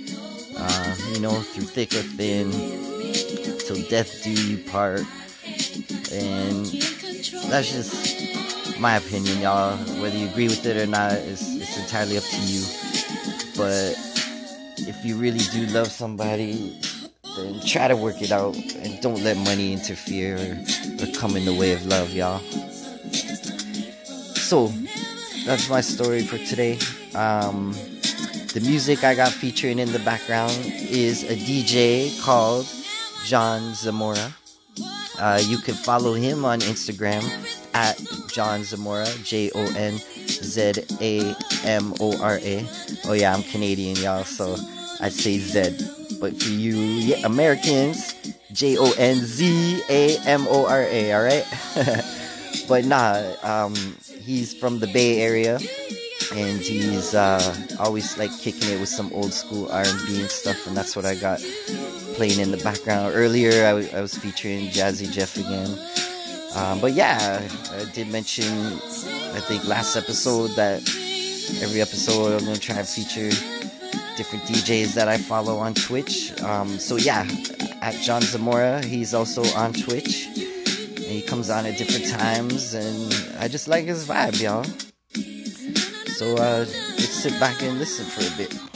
uh, 0.59 0.97
you 1.13 1.21
know 1.21 1.41
through 1.41 1.65
thick 1.65 1.93
or 1.93 2.03
thin 2.17 2.51
till 3.61 3.83
death 3.89 4.23
do 4.23 4.31
you 4.31 4.59
part 4.71 5.03
and 6.13 6.67
that's 7.49 7.73
just 7.73 8.79
my 8.79 8.97
opinion, 8.97 9.41
y'all. 9.41 9.77
Whether 10.01 10.17
you 10.17 10.29
agree 10.29 10.49
with 10.49 10.65
it 10.67 10.77
or 10.77 10.87
not, 10.87 11.13
it's, 11.13 11.55
it's 11.57 11.79
entirely 11.79 12.19
up 12.19 12.25
to 12.25 12.41
you. 12.43 12.63
But 13.57 13.97
if 14.89 15.05
you 15.05 15.17
really 15.17 15.41
do 15.53 15.67
love 15.73 15.89
somebody, 15.89 16.79
then 17.37 17.61
try 17.61 17.89
to 17.89 17.97
work 17.97 18.23
it 18.23 18.33
out 18.33 18.57
and 18.57 19.01
don't 19.01 19.23
let 19.23 19.37
money 19.37 19.73
interfere 19.73 20.37
or, 20.37 21.05
or 21.05 21.13
come 21.13 21.37
in 21.37 21.45
the 21.45 21.55
way 21.55 21.73
of 21.73 21.85
love, 21.87 22.13
y'all. 22.13 22.41
So, 24.35 24.73
that's 25.45 25.69
my 25.69 25.81
story 25.81 26.23
for 26.23 26.39
today. 26.39 26.79
Um, 27.15 27.73
the 28.53 28.61
music 28.65 29.05
I 29.05 29.15
got 29.15 29.33
featuring 29.33 29.79
in 29.79 29.93
the 29.93 29.99
background 29.99 30.53
is 30.65 31.25
a 31.25 31.37
DJ 31.37 32.19
called 32.23 32.67
John 33.25 33.75
Zamora. 33.75 34.35
Uh, 35.19 35.43
you 35.45 35.59
can 35.59 35.75
follow 35.75 36.15
him 36.15 36.45
on 36.45 36.61
Instagram 36.61 37.23
at 37.75 38.01
John 38.33 38.65
Zamora, 38.65 39.07
J 39.25 39.51
O 39.55 39.61
N 39.77 39.99
Z 40.27 40.73
A 41.01 41.35
M 41.65 41.95
O 42.01 42.19
R 42.23 42.39
A. 42.43 42.67
Oh, 43.07 43.13
yeah, 43.13 43.35
I'm 43.35 43.43
Canadian, 43.43 43.97
y'all, 43.97 44.25
so 44.25 44.57
I'd 45.01 45.13
say 45.13 45.39
Z. 45.39 45.77
But 46.21 46.41
for 46.41 46.49
you 46.51 46.77
yeah, 46.77 47.27
Americans, 47.27 48.15
J 48.53 48.77
O 48.79 48.93
N 48.99 49.17
Z 49.17 49.83
A 49.89 50.19
M 50.27 50.47
O 50.49 50.67
R 50.67 50.83
A, 50.83 51.15
alright? 51.15 51.47
but 52.69 52.85
nah, 52.85 53.23
um, 53.43 53.75
he's 54.21 54.55
from 54.55 54.79
the 54.79 54.87
Bay 54.87 55.21
Area 55.21 55.59
and 56.35 56.61
he's 56.61 57.15
uh, 57.15 57.55
always 57.79 58.17
like 58.19 58.37
kicking 58.39 58.69
it 58.71 58.81
with 58.81 58.89
some 58.89 59.13
old 59.13 59.33
school 59.33 59.71
R&B 59.71 60.21
and 60.21 60.31
stuff, 60.31 60.67
and 60.67 60.77
that's 60.77 60.97
what 60.97 61.05
I 61.05 61.15
got 61.15 61.39
playing 62.15 62.41
in 62.41 62.51
the 62.51 62.57
background. 62.59 63.13
Earlier, 63.15 63.65
I, 63.65 63.71
w- 63.71 63.89
I 63.95 64.01
was 64.01 64.17
featuring 64.17 64.67
Jazzy 64.69 65.11
Jeff 65.11 65.37
again. 65.37 65.79
Um, 66.57 66.81
but 66.81 66.93
yeah, 66.93 67.47
I 67.73 67.85
did 67.93 68.09
mention, 68.09 68.45
I 68.45 69.41
think 69.41 69.67
last 69.67 69.97
episode 69.97 70.49
that 70.57 70.81
every 71.63 71.81
episode 71.81 72.33
I'm 72.33 72.45
gonna 72.45 72.59
try 72.59 72.77
and 72.77 72.89
feature 72.89 73.31
different 74.17 74.45
DJs 74.45 74.95
that 74.95 75.09
I 75.09 75.19
follow 75.19 75.59
on 75.59 75.75
Twitch. 75.75 76.41
Um, 76.43 76.79
so 76.79 76.97
yeah, 76.97 77.27
at 77.81 77.95
John 78.03 78.23
Zamora, 78.23 78.85
he's 78.85 79.15
also 79.15 79.45
on 79.57 79.73
Twitch. 79.73 80.27
And 80.27 81.15
he 81.15 81.23
comes 81.23 81.51
on 81.51 81.67
at 81.67 81.79
different 81.79 82.09
times, 82.11 82.75
and 82.75 83.39
I 83.39 83.49
just 83.49 83.69
like 83.69 83.85
his 83.85 84.09
vibe, 84.09 84.41
y'all. 84.41 84.65
So 86.15 86.35
uh, 86.37 86.65
let's 86.67 87.13
sit 87.13 87.39
back 87.39 87.63
and 87.63 87.79
listen 87.79 88.07
for 88.07 88.23
a 88.23 88.37
bit. 88.37 88.76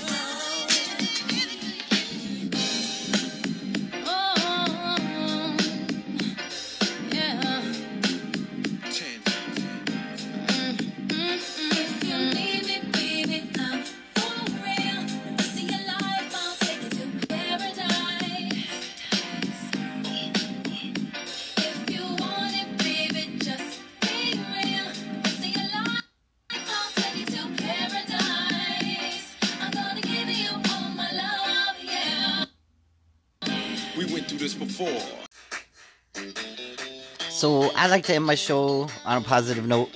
I 37.80 37.86
like 37.86 38.04
to 38.04 38.14
end 38.14 38.26
my 38.26 38.34
show 38.34 38.88
on 39.06 39.22
a 39.22 39.24
positive 39.24 39.66
note. 39.66 39.88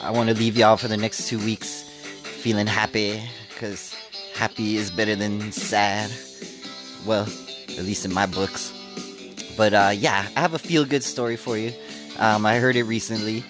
I 0.00 0.10
want 0.10 0.30
to 0.30 0.34
leave 0.34 0.56
y'all 0.56 0.78
for 0.78 0.88
the 0.88 0.96
next 0.96 1.28
two 1.28 1.38
weeks 1.38 1.82
feeling 1.82 2.66
happy 2.66 3.22
because 3.50 3.94
happy 4.34 4.76
is 4.78 4.90
better 4.90 5.14
than 5.14 5.52
sad. 5.52 6.10
Well, 7.04 7.24
at 7.68 7.84
least 7.84 8.06
in 8.06 8.14
my 8.14 8.24
books. 8.24 8.72
But 9.58 9.74
uh, 9.74 9.92
yeah, 9.94 10.26
I 10.36 10.40
have 10.40 10.54
a 10.54 10.58
feel 10.58 10.86
good 10.86 11.04
story 11.04 11.36
for 11.36 11.58
you. 11.58 11.70
Um, 12.18 12.46
I 12.46 12.60
heard 12.60 12.76
it 12.76 12.84
recently 12.84 13.44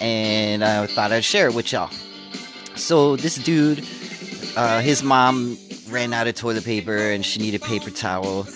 and 0.00 0.62
I 0.62 0.86
thought 0.86 1.10
I'd 1.10 1.24
share 1.24 1.48
it 1.48 1.54
with 1.56 1.72
y'all. 1.72 1.90
So 2.76 3.16
this 3.16 3.34
dude, 3.42 3.80
uh, 4.56 4.82
his 4.82 5.02
mom 5.02 5.58
ran 5.88 6.12
out 6.12 6.28
of 6.28 6.36
toilet 6.36 6.64
paper 6.64 6.96
and 6.96 7.26
she 7.26 7.40
needed 7.40 7.60
paper 7.60 7.90
towel, 7.90 8.46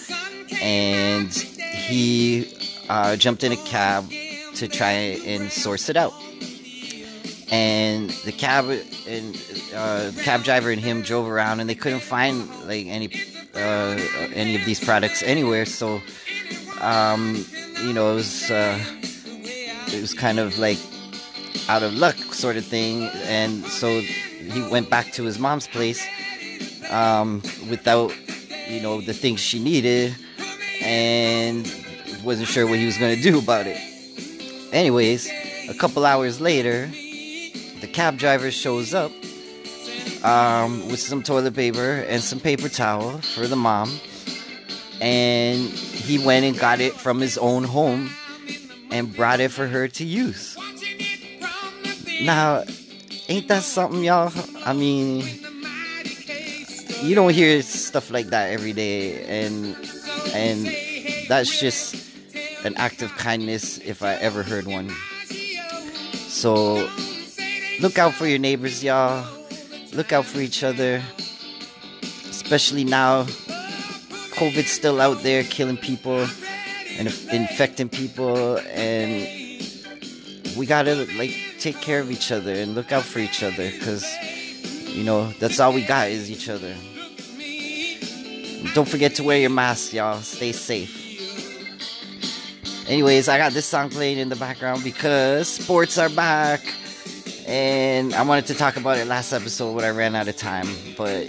and 0.61 1.35
he 1.35 2.62
uh, 2.93 3.17
jumped 3.17 3.43
in 3.43 3.53
a 3.53 3.57
cab 3.57 4.05
to 4.55 4.69
try 4.69 4.93
and 4.93 5.51
source 5.51 5.89
it 5.89 5.97
out. 5.97 6.13
And 7.51 8.11
the 8.27 8.33
cab 8.33 8.67
and 9.09 9.35
uh, 9.75 10.13
cab 10.23 10.45
driver 10.45 10.71
and 10.71 10.81
him 10.81 11.01
drove 11.01 11.27
around, 11.27 11.61
and 11.61 11.69
they 11.71 11.75
couldn't 11.75 12.01
find 12.01 12.49
like 12.67 12.87
any 12.87 13.09
uh, 13.55 13.97
any 14.35 14.57
of 14.57 14.65
these 14.67 14.83
products 14.85 15.23
anywhere. 15.23 15.65
So, 15.65 16.03
um, 16.81 17.45
you 17.83 17.93
know, 17.95 18.13
it 18.13 18.15
was 18.15 18.51
uh, 18.51 18.79
it 19.89 20.01
was 20.01 20.13
kind 20.13 20.39
of 20.39 20.59
like 20.59 20.79
out 21.69 21.83
of 21.83 21.95
luck 21.95 22.17
sort 22.33 22.57
of 22.57 22.65
thing. 22.65 23.09
And 23.25 23.65
so 23.65 24.01
he 24.01 24.63
went 24.71 24.91
back 24.91 25.13
to 25.13 25.25
his 25.25 25.39
mom's 25.39 25.67
place 25.67 26.03
um, 26.91 27.43
without, 27.71 28.13
you 28.69 28.81
know, 28.83 29.01
the 29.01 29.15
things 29.15 29.41
she 29.41 29.59
needed 29.59 30.15
and 30.83 31.67
wasn't 32.25 32.49
sure 32.49 32.67
what 32.67 32.79
he 32.79 32.87
was 32.87 32.97
to 32.99 33.17
do 33.17 33.39
about 33.39 33.67
it. 33.67 33.79
Anyways, 34.73 35.31
a 35.69 35.75
couple 35.75 36.05
hours 36.07 36.41
later, 36.41 36.87
the 37.81 37.89
cab 37.93 38.19
driver 38.19 38.51
shows 38.51 38.95
up 38.95 39.13
um, 40.25 40.89
with 40.89 41.01
some 41.01 41.23
toilet 41.23 41.55
paper 41.55 42.05
and 42.09 42.23
some 42.23 42.41
paper 42.41 42.69
towel 42.69 43.19
for 43.19 43.47
the 43.47 43.57
mom. 43.57 43.91
And 45.01 45.69
he 45.69 46.25
went 46.25 46.45
and 46.45 46.59
got 46.59 46.81
it 46.81 46.95
from 46.95 47.21
his 47.21 47.37
own 47.37 47.65
home 47.65 48.11
and 48.91 49.15
brought 49.15 49.41
it 49.41 49.51
for 49.51 49.67
her 49.67 49.89
to 49.89 50.05
use. 50.05 50.57
Now, 52.23 52.65
ain't 53.29 53.49
that 53.49 53.63
something, 53.63 54.05
y'all? 54.05 54.33
I 54.65 54.73
mean, 54.73 55.25
you 57.03 57.17
don't 57.17 57.33
hear 57.33 57.63
stuff 57.63 58.11
like 58.13 58.27
that 58.27 58.53
every 58.53 58.73
day, 58.73 59.25
and 59.25 59.77
and 60.33 60.69
that's 61.29 61.59
just 61.59 62.02
an 62.65 62.75
act 62.77 63.03
of 63.03 63.15
kindness 63.17 63.79
if 63.79 64.03
I 64.03 64.15
ever 64.15 64.43
heard 64.43 64.67
one. 64.67 64.91
So, 66.29 66.89
look 67.81 67.99
out 67.99 68.15
for 68.15 68.27
your 68.27 68.39
neighbors, 68.39 68.83
y'all. 68.83 69.27
Look 69.93 70.13
out 70.13 70.25
for 70.25 70.41
each 70.41 70.63
other, 70.63 71.03
especially 72.31 72.85
now. 72.85 73.25
COVID's 74.35 74.71
still 74.71 75.01
out 75.01 75.23
there 75.23 75.45
killing 75.45 75.77
people 75.77 76.27
and 76.99 77.09
infecting 77.31 77.89
people, 77.89 78.59
and 78.73 79.43
we 80.57 80.67
gotta 80.67 81.07
like 81.17 81.35
take 81.59 81.81
care 81.81 82.01
of 82.01 82.11
each 82.11 82.33
other 82.33 82.53
and 82.53 82.75
look 82.75 82.93
out 82.93 83.05
for 83.05 83.19
each 83.19 83.43
other 83.43 83.71
because 83.71 84.05
you 84.87 85.05
know 85.05 85.31
that's 85.39 85.61
all 85.61 85.73
we 85.73 85.83
got 85.83 86.09
is 86.09 86.31
each 86.31 86.49
other 86.49 86.75
don't 88.75 88.89
forget 88.89 89.15
to 89.15 89.23
wear 89.23 89.39
your 89.39 89.51
mask 89.51 89.93
y'all 89.93 90.21
stay 90.21 90.53
safe 90.53 91.02
Anyways, 92.93 93.27
I 93.27 93.39
got 93.39 93.53
this 93.53 93.65
song 93.65 93.89
playing 93.89 94.19
in 94.19 94.29
the 94.29 94.37
background 94.37 94.85
because 94.85 95.49
sports 95.49 95.97
are 95.97 96.11
back. 96.11 96.61
And 97.47 98.13
I 98.13 98.21
wanted 98.21 98.45
to 98.49 98.55
talk 98.55 98.77
about 98.77 98.99
it 98.99 99.07
last 99.07 99.33
episode, 99.33 99.75
but 99.75 99.83
I 99.83 99.89
ran 99.89 100.15
out 100.15 100.29
of 100.29 100.37
time. 100.37 100.69
But 100.95 101.27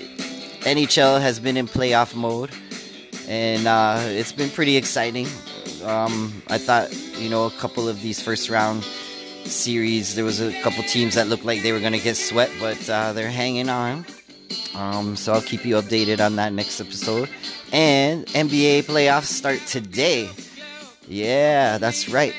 NHL 0.65 1.21
has 1.21 1.39
been 1.39 1.56
in 1.56 1.69
playoff 1.69 2.15
mode, 2.15 2.49
and 3.30 3.65
uh, 3.65 3.97
it's 4.08 4.34
been 4.34 4.49
pretty 4.49 4.76
exciting. 4.76 5.26
Um, 5.86 6.43
I 6.49 6.58
thought, 6.58 6.93
you 7.17 7.30
know, 7.30 7.45
a 7.45 7.52
couple 7.52 7.88
of 7.88 8.02
these 8.02 8.21
first 8.21 8.49
round 8.49 8.84
series, 9.45 10.15
there 10.15 10.26
was 10.26 10.41
a 10.41 10.52
couple 10.63 10.84
teams 10.84 11.15
that 11.15 11.30
looked 11.30 11.45
like 11.45 11.63
they 11.63 11.71
were 11.71 11.80
going 11.80 11.93
to 11.93 12.04
get 12.04 12.17
swept, 12.17 12.52
but 12.60 12.89
uh, 12.89 13.13
they're 13.13 13.32
hanging 13.32 13.69
on. 13.69 14.06
Um, 14.76 15.15
so 15.15 15.32
I'll 15.32 15.41
keep 15.41 15.63
you 15.63 15.76
updated 15.76 16.19
on 16.19 16.36
that 16.36 16.52
next 16.52 16.82
episode. 16.82 17.30
And 17.71 18.26
NBA 18.28 18.84
playoffs 18.84 19.28
start 19.28 19.60
today. 19.65 20.30
Yeah, 21.13 21.78
that's 21.78 22.10
right. 22.10 22.34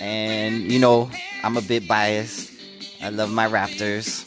And 0.00 0.72
you 0.72 0.78
know, 0.78 1.10
I'm 1.42 1.58
a 1.58 1.60
bit 1.60 1.86
biased. 1.86 2.50
I 3.02 3.10
love 3.10 3.30
my 3.30 3.46
Raptors, 3.46 4.26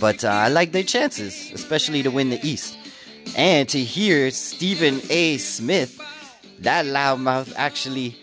but 0.00 0.24
uh, 0.24 0.28
I 0.28 0.48
like 0.48 0.72
their 0.72 0.82
chances, 0.82 1.52
especially 1.52 2.02
to 2.02 2.10
win 2.10 2.30
the 2.30 2.44
East. 2.44 2.76
And 3.36 3.68
to 3.68 3.78
hear 3.78 4.32
Stephen 4.32 5.00
A. 5.08 5.38
Smith, 5.38 6.00
that 6.58 6.84
loudmouth, 6.84 7.52
actually 7.56 8.16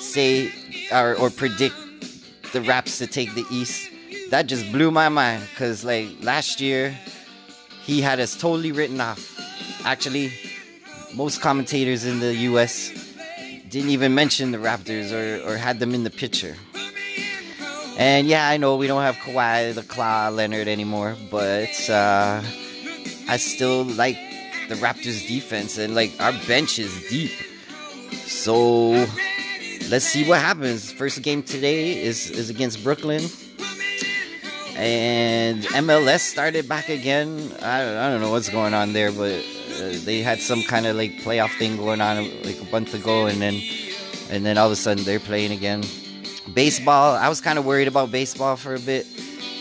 say 0.00 0.50
or, 0.90 1.16
or 1.16 1.28
predict 1.28 1.76
the 2.54 2.62
Raps 2.62 2.96
to 2.98 3.06
take 3.06 3.34
the 3.34 3.44
East, 3.50 3.90
that 4.30 4.46
just 4.46 4.72
blew 4.72 4.90
my 4.90 5.10
mind. 5.10 5.46
Cause 5.54 5.84
like 5.84 6.08
last 6.22 6.62
year, 6.62 6.98
he 7.82 8.00
had 8.00 8.20
us 8.20 8.34
totally 8.34 8.72
written 8.72 9.02
off. 9.02 9.20
Actually, 9.84 10.32
most 11.14 11.42
commentators 11.42 12.06
in 12.06 12.20
the 12.20 12.34
U.S. 12.48 13.03
didn't 13.74 13.90
even 13.90 14.14
mention 14.14 14.52
the 14.52 14.58
Raptors 14.58 15.10
or, 15.10 15.50
or 15.50 15.56
had 15.56 15.80
them 15.80 15.94
in 15.94 16.04
the 16.04 16.10
picture. 16.10 16.54
And 17.98 18.28
yeah, 18.28 18.48
I 18.48 18.56
know 18.56 18.76
we 18.76 18.86
don't 18.86 19.02
have 19.02 19.16
Kawhi, 19.16 19.74
the 19.74 19.82
Claw, 19.82 20.28
Leonard 20.28 20.68
anymore, 20.68 21.16
but 21.28 21.90
uh, 21.90 22.40
I 23.28 23.36
still 23.36 23.82
like 23.82 24.16
the 24.68 24.76
Raptors 24.76 25.26
defense 25.26 25.76
and 25.76 25.92
like 25.92 26.12
our 26.20 26.32
bench 26.46 26.78
is 26.78 26.92
deep. 27.10 27.32
So 28.12 28.90
let's 29.90 30.04
see 30.04 30.24
what 30.24 30.38
happens. 30.38 30.92
First 30.92 31.20
game 31.22 31.42
today 31.42 32.00
is 32.00 32.30
is 32.30 32.50
against 32.50 32.84
Brooklyn. 32.84 33.24
And 34.76 35.64
MLS 35.64 36.20
started 36.20 36.68
back 36.68 36.88
again. 36.88 37.50
I, 37.60 37.82
I 37.82 38.08
don't 38.10 38.20
know 38.20 38.30
what's 38.30 38.50
going 38.50 38.72
on 38.72 38.92
there, 38.92 39.10
but 39.10 39.44
uh, 39.74 39.98
they 40.04 40.20
had 40.20 40.40
some 40.40 40.62
kind 40.62 40.86
of 40.86 40.96
like 40.96 41.12
playoff 41.18 41.56
thing 41.58 41.76
going 41.76 42.00
on 42.00 42.16
like 42.42 42.60
a 42.60 42.64
month 42.70 42.94
ago, 42.94 43.26
and 43.26 43.40
then 43.40 43.60
and 44.30 44.44
then 44.44 44.58
all 44.58 44.66
of 44.66 44.72
a 44.72 44.76
sudden 44.76 45.04
they're 45.04 45.20
playing 45.20 45.52
again. 45.52 45.82
Baseball, 46.52 47.14
I 47.14 47.28
was 47.28 47.40
kind 47.40 47.58
of 47.58 47.64
worried 47.64 47.88
about 47.88 48.10
baseball 48.10 48.56
for 48.56 48.74
a 48.74 48.80
bit 48.80 49.06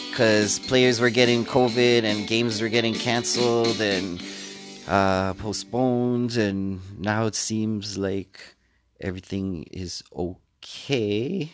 because 0.10 0.60
players 0.60 1.00
were 1.00 1.10
getting 1.10 1.46
COVID 1.46 2.04
and 2.04 2.28
games 2.28 2.62
were 2.62 2.70
getting 2.70 2.94
canceled 2.94 3.82
and 3.82 4.22
uh, 4.88 5.34
postponed, 5.36 6.38
and 6.38 6.80
now 7.00 7.26
it 7.26 7.36
seems 7.36 7.98
like 7.98 8.40
everything 9.00 9.64
is 9.72 10.04
okay. 10.16 11.52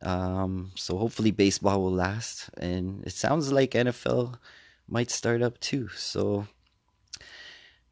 Um, 0.00 0.70
so 0.76 0.96
hopefully 0.96 1.30
baseball 1.30 1.82
will 1.82 1.92
last, 1.92 2.50
and 2.58 3.04
it 3.04 3.12
sounds 3.12 3.50
like 3.50 3.72
NFL 3.72 4.38
might 4.86 5.10
start 5.10 5.42
up 5.42 5.58
too. 5.60 5.88
So 5.88 6.46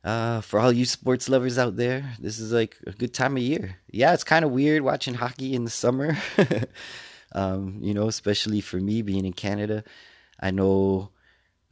uh, 0.06 0.40
for 0.40 0.60
all 0.60 0.70
you 0.70 0.84
sports 0.84 1.28
lovers 1.28 1.58
out 1.58 1.76
there, 1.76 2.14
this 2.20 2.38
is 2.38 2.52
like 2.52 2.76
a 2.86 2.92
good 2.92 3.12
time 3.12 3.36
of 3.36 3.42
year. 3.42 3.78
Yeah, 3.90 4.14
it's 4.14 4.22
kind 4.22 4.44
of 4.44 4.52
weird 4.52 4.82
watching 4.82 5.14
hockey 5.14 5.52
in 5.52 5.64
the 5.64 5.70
summer. 5.70 6.16
um, 7.32 7.78
you 7.80 7.92
know, 7.92 8.06
especially 8.06 8.60
for 8.60 8.76
me 8.76 9.02
being 9.02 9.26
in 9.26 9.32
Canada. 9.32 9.82
I 10.38 10.52
know 10.52 11.10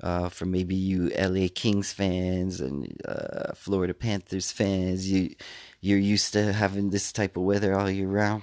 uh, 0.02 0.30
for 0.30 0.46
maybe 0.46 0.74
you 0.74 1.10
LA 1.16 1.46
Kings 1.54 1.92
fans 1.92 2.60
and 2.60 3.00
uh, 3.06 3.52
Florida 3.54 3.94
Panthers 3.94 4.50
fans, 4.50 5.08
you 5.08 5.36
you're 5.80 5.98
used 5.98 6.32
to 6.32 6.52
having 6.52 6.90
this 6.90 7.12
type 7.12 7.36
of 7.36 7.44
weather 7.44 7.78
all 7.78 7.88
year 7.88 8.08
round. 8.08 8.42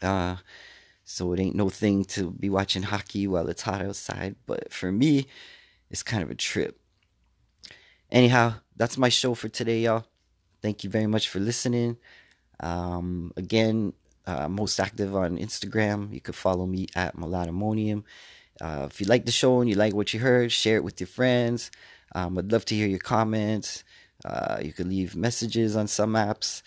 Uh, 0.00 0.36
so 1.04 1.34
it 1.34 1.40
ain't 1.40 1.54
no 1.54 1.68
thing 1.68 2.06
to 2.06 2.30
be 2.30 2.48
watching 2.48 2.84
hockey 2.84 3.26
while 3.26 3.48
it's 3.50 3.62
hot 3.62 3.82
outside. 3.82 4.36
But 4.46 4.72
for 4.72 4.90
me, 4.90 5.26
it's 5.90 6.02
kind 6.02 6.22
of 6.22 6.30
a 6.30 6.34
trip. 6.34 6.78
Anyhow, 8.12 8.56
that's 8.76 8.98
my 8.98 9.08
show 9.08 9.32
for 9.32 9.48
today, 9.48 9.80
y'all. 9.80 10.04
Thank 10.60 10.84
you 10.84 10.90
very 10.90 11.06
much 11.06 11.30
for 11.30 11.40
listening. 11.40 11.96
Um, 12.60 13.32
again, 13.38 13.94
uh, 14.26 14.50
most 14.50 14.78
active 14.78 15.16
on 15.16 15.38
Instagram. 15.38 16.12
You 16.12 16.20
could 16.20 16.34
follow 16.34 16.66
me 16.66 16.88
at 16.94 17.16
Melodimonium. 17.16 18.04
Uh, 18.60 18.86
if 18.90 19.00
you 19.00 19.06
like 19.06 19.24
the 19.24 19.32
show 19.32 19.62
and 19.62 19.70
you 19.70 19.76
like 19.76 19.94
what 19.94 20.12
you 20.12 20.20
heard, 20.20 20.52
share 20.52 20.76
it 20.76 20.84
with 20.84 21.00
your 21.00 21.06
friends. 21.06 21.70
Um, 22.14 22.36
I'd 22.36 22.52
love 22.52 22.66
to 22.66 22.74
hear 22.74 22.86
your 22.86 22.98
comments. 22.98 23.82
Uh, 24.26 24.58
you 24.62 24.74
can 24.74 24.90
leave 24.90 25.16
messages 25.16 25.74
on 25.74 25.88
some 25.88 26.12
apps. 26.12 26.60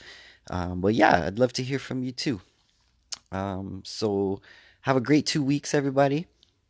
Um, 0.50 0.82
but 0.82 0.96
yeah, 0.96 1.26
I'd 1.28 1.38
love 1.38 1.54
to 1.54 1.64
hear 1.64 1.78
from 1.78 2.02
you 2.02 2.12
too. 2.12 2.42
Um, 3.32 3.84
so 3.86 4.42
have 4.82 4.98
a 4.98 5.02
great 5.02 5.28
two 5.28 5.44
weeks, 5.44 5.76
everybody. 5.76 6.26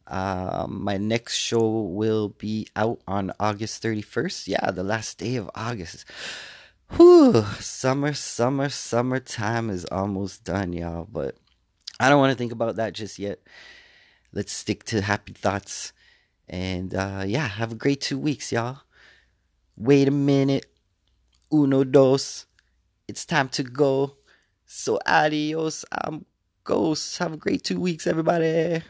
Um, 0.07 0.83
my 0.83 0.97
next 0.97 1.37
show 1.37 1.81
will 1.81 2.29
be 2.29 2.67
out 2.75 3.01
on 3.07 3.31
August 3.39 3.81
31st. 3.83 4.47
Yeah, 4.47 4.71
the 4.71 4.83
last 4.83 5.17
day 5.17 5.35
of 5.35 5.49
August. 5.55 6.05
Whew, 6.91 7.43
summer, 7.59 8.13
summer, 8.13 8.69
summertime 8.69 9.69
is 9.69 9.85
almost 9.85 10.43
done, 10.43 10.73
y'all. 10.73 11.07
But 11.11 11.35
I 11.99 12.09
don't 12.09 12.19
want 12.19 12.31
to 12.31 12.37
think 12.37 12.51
about 12.51 12.75
that 12.75 12.93
just 12.93 13.17
yet. 13.17 13.39
Let's 14.31 14.51
stick 14.51 14.83
to 14.85 15.01
happy 15.01 15.33
thoughts. 15.33 15.93
And 16.47 16.93
uh, 16.93 17.23
yeah, 17.25 17.47
have 17.47 17.71
a 17.71 17.75
great 17.75 18.01
two 18.01 18.19
weeks, 18.19 18.51
y'all. 18.51 18.81
Wait 19.75 20.07
a 20.07 20.11
minute. 20.11 20.67
Uno, 21.51 21.83
dos. 21.83 22.45
It's 23.07 23.25
time 23.25 23.49
to 23.49 23.63
go. 23.63 24.17
So 24.65 24.99
adios, 25.05 25.85
I'm 25.91 26.25
ghost. 26.63 27.17
Have 27.19 27.33
a 27.33 27.37
great 27.37 27.63
two 27.63 27.79
weeks, 27.79 28.07
everybody. 28.07 28.83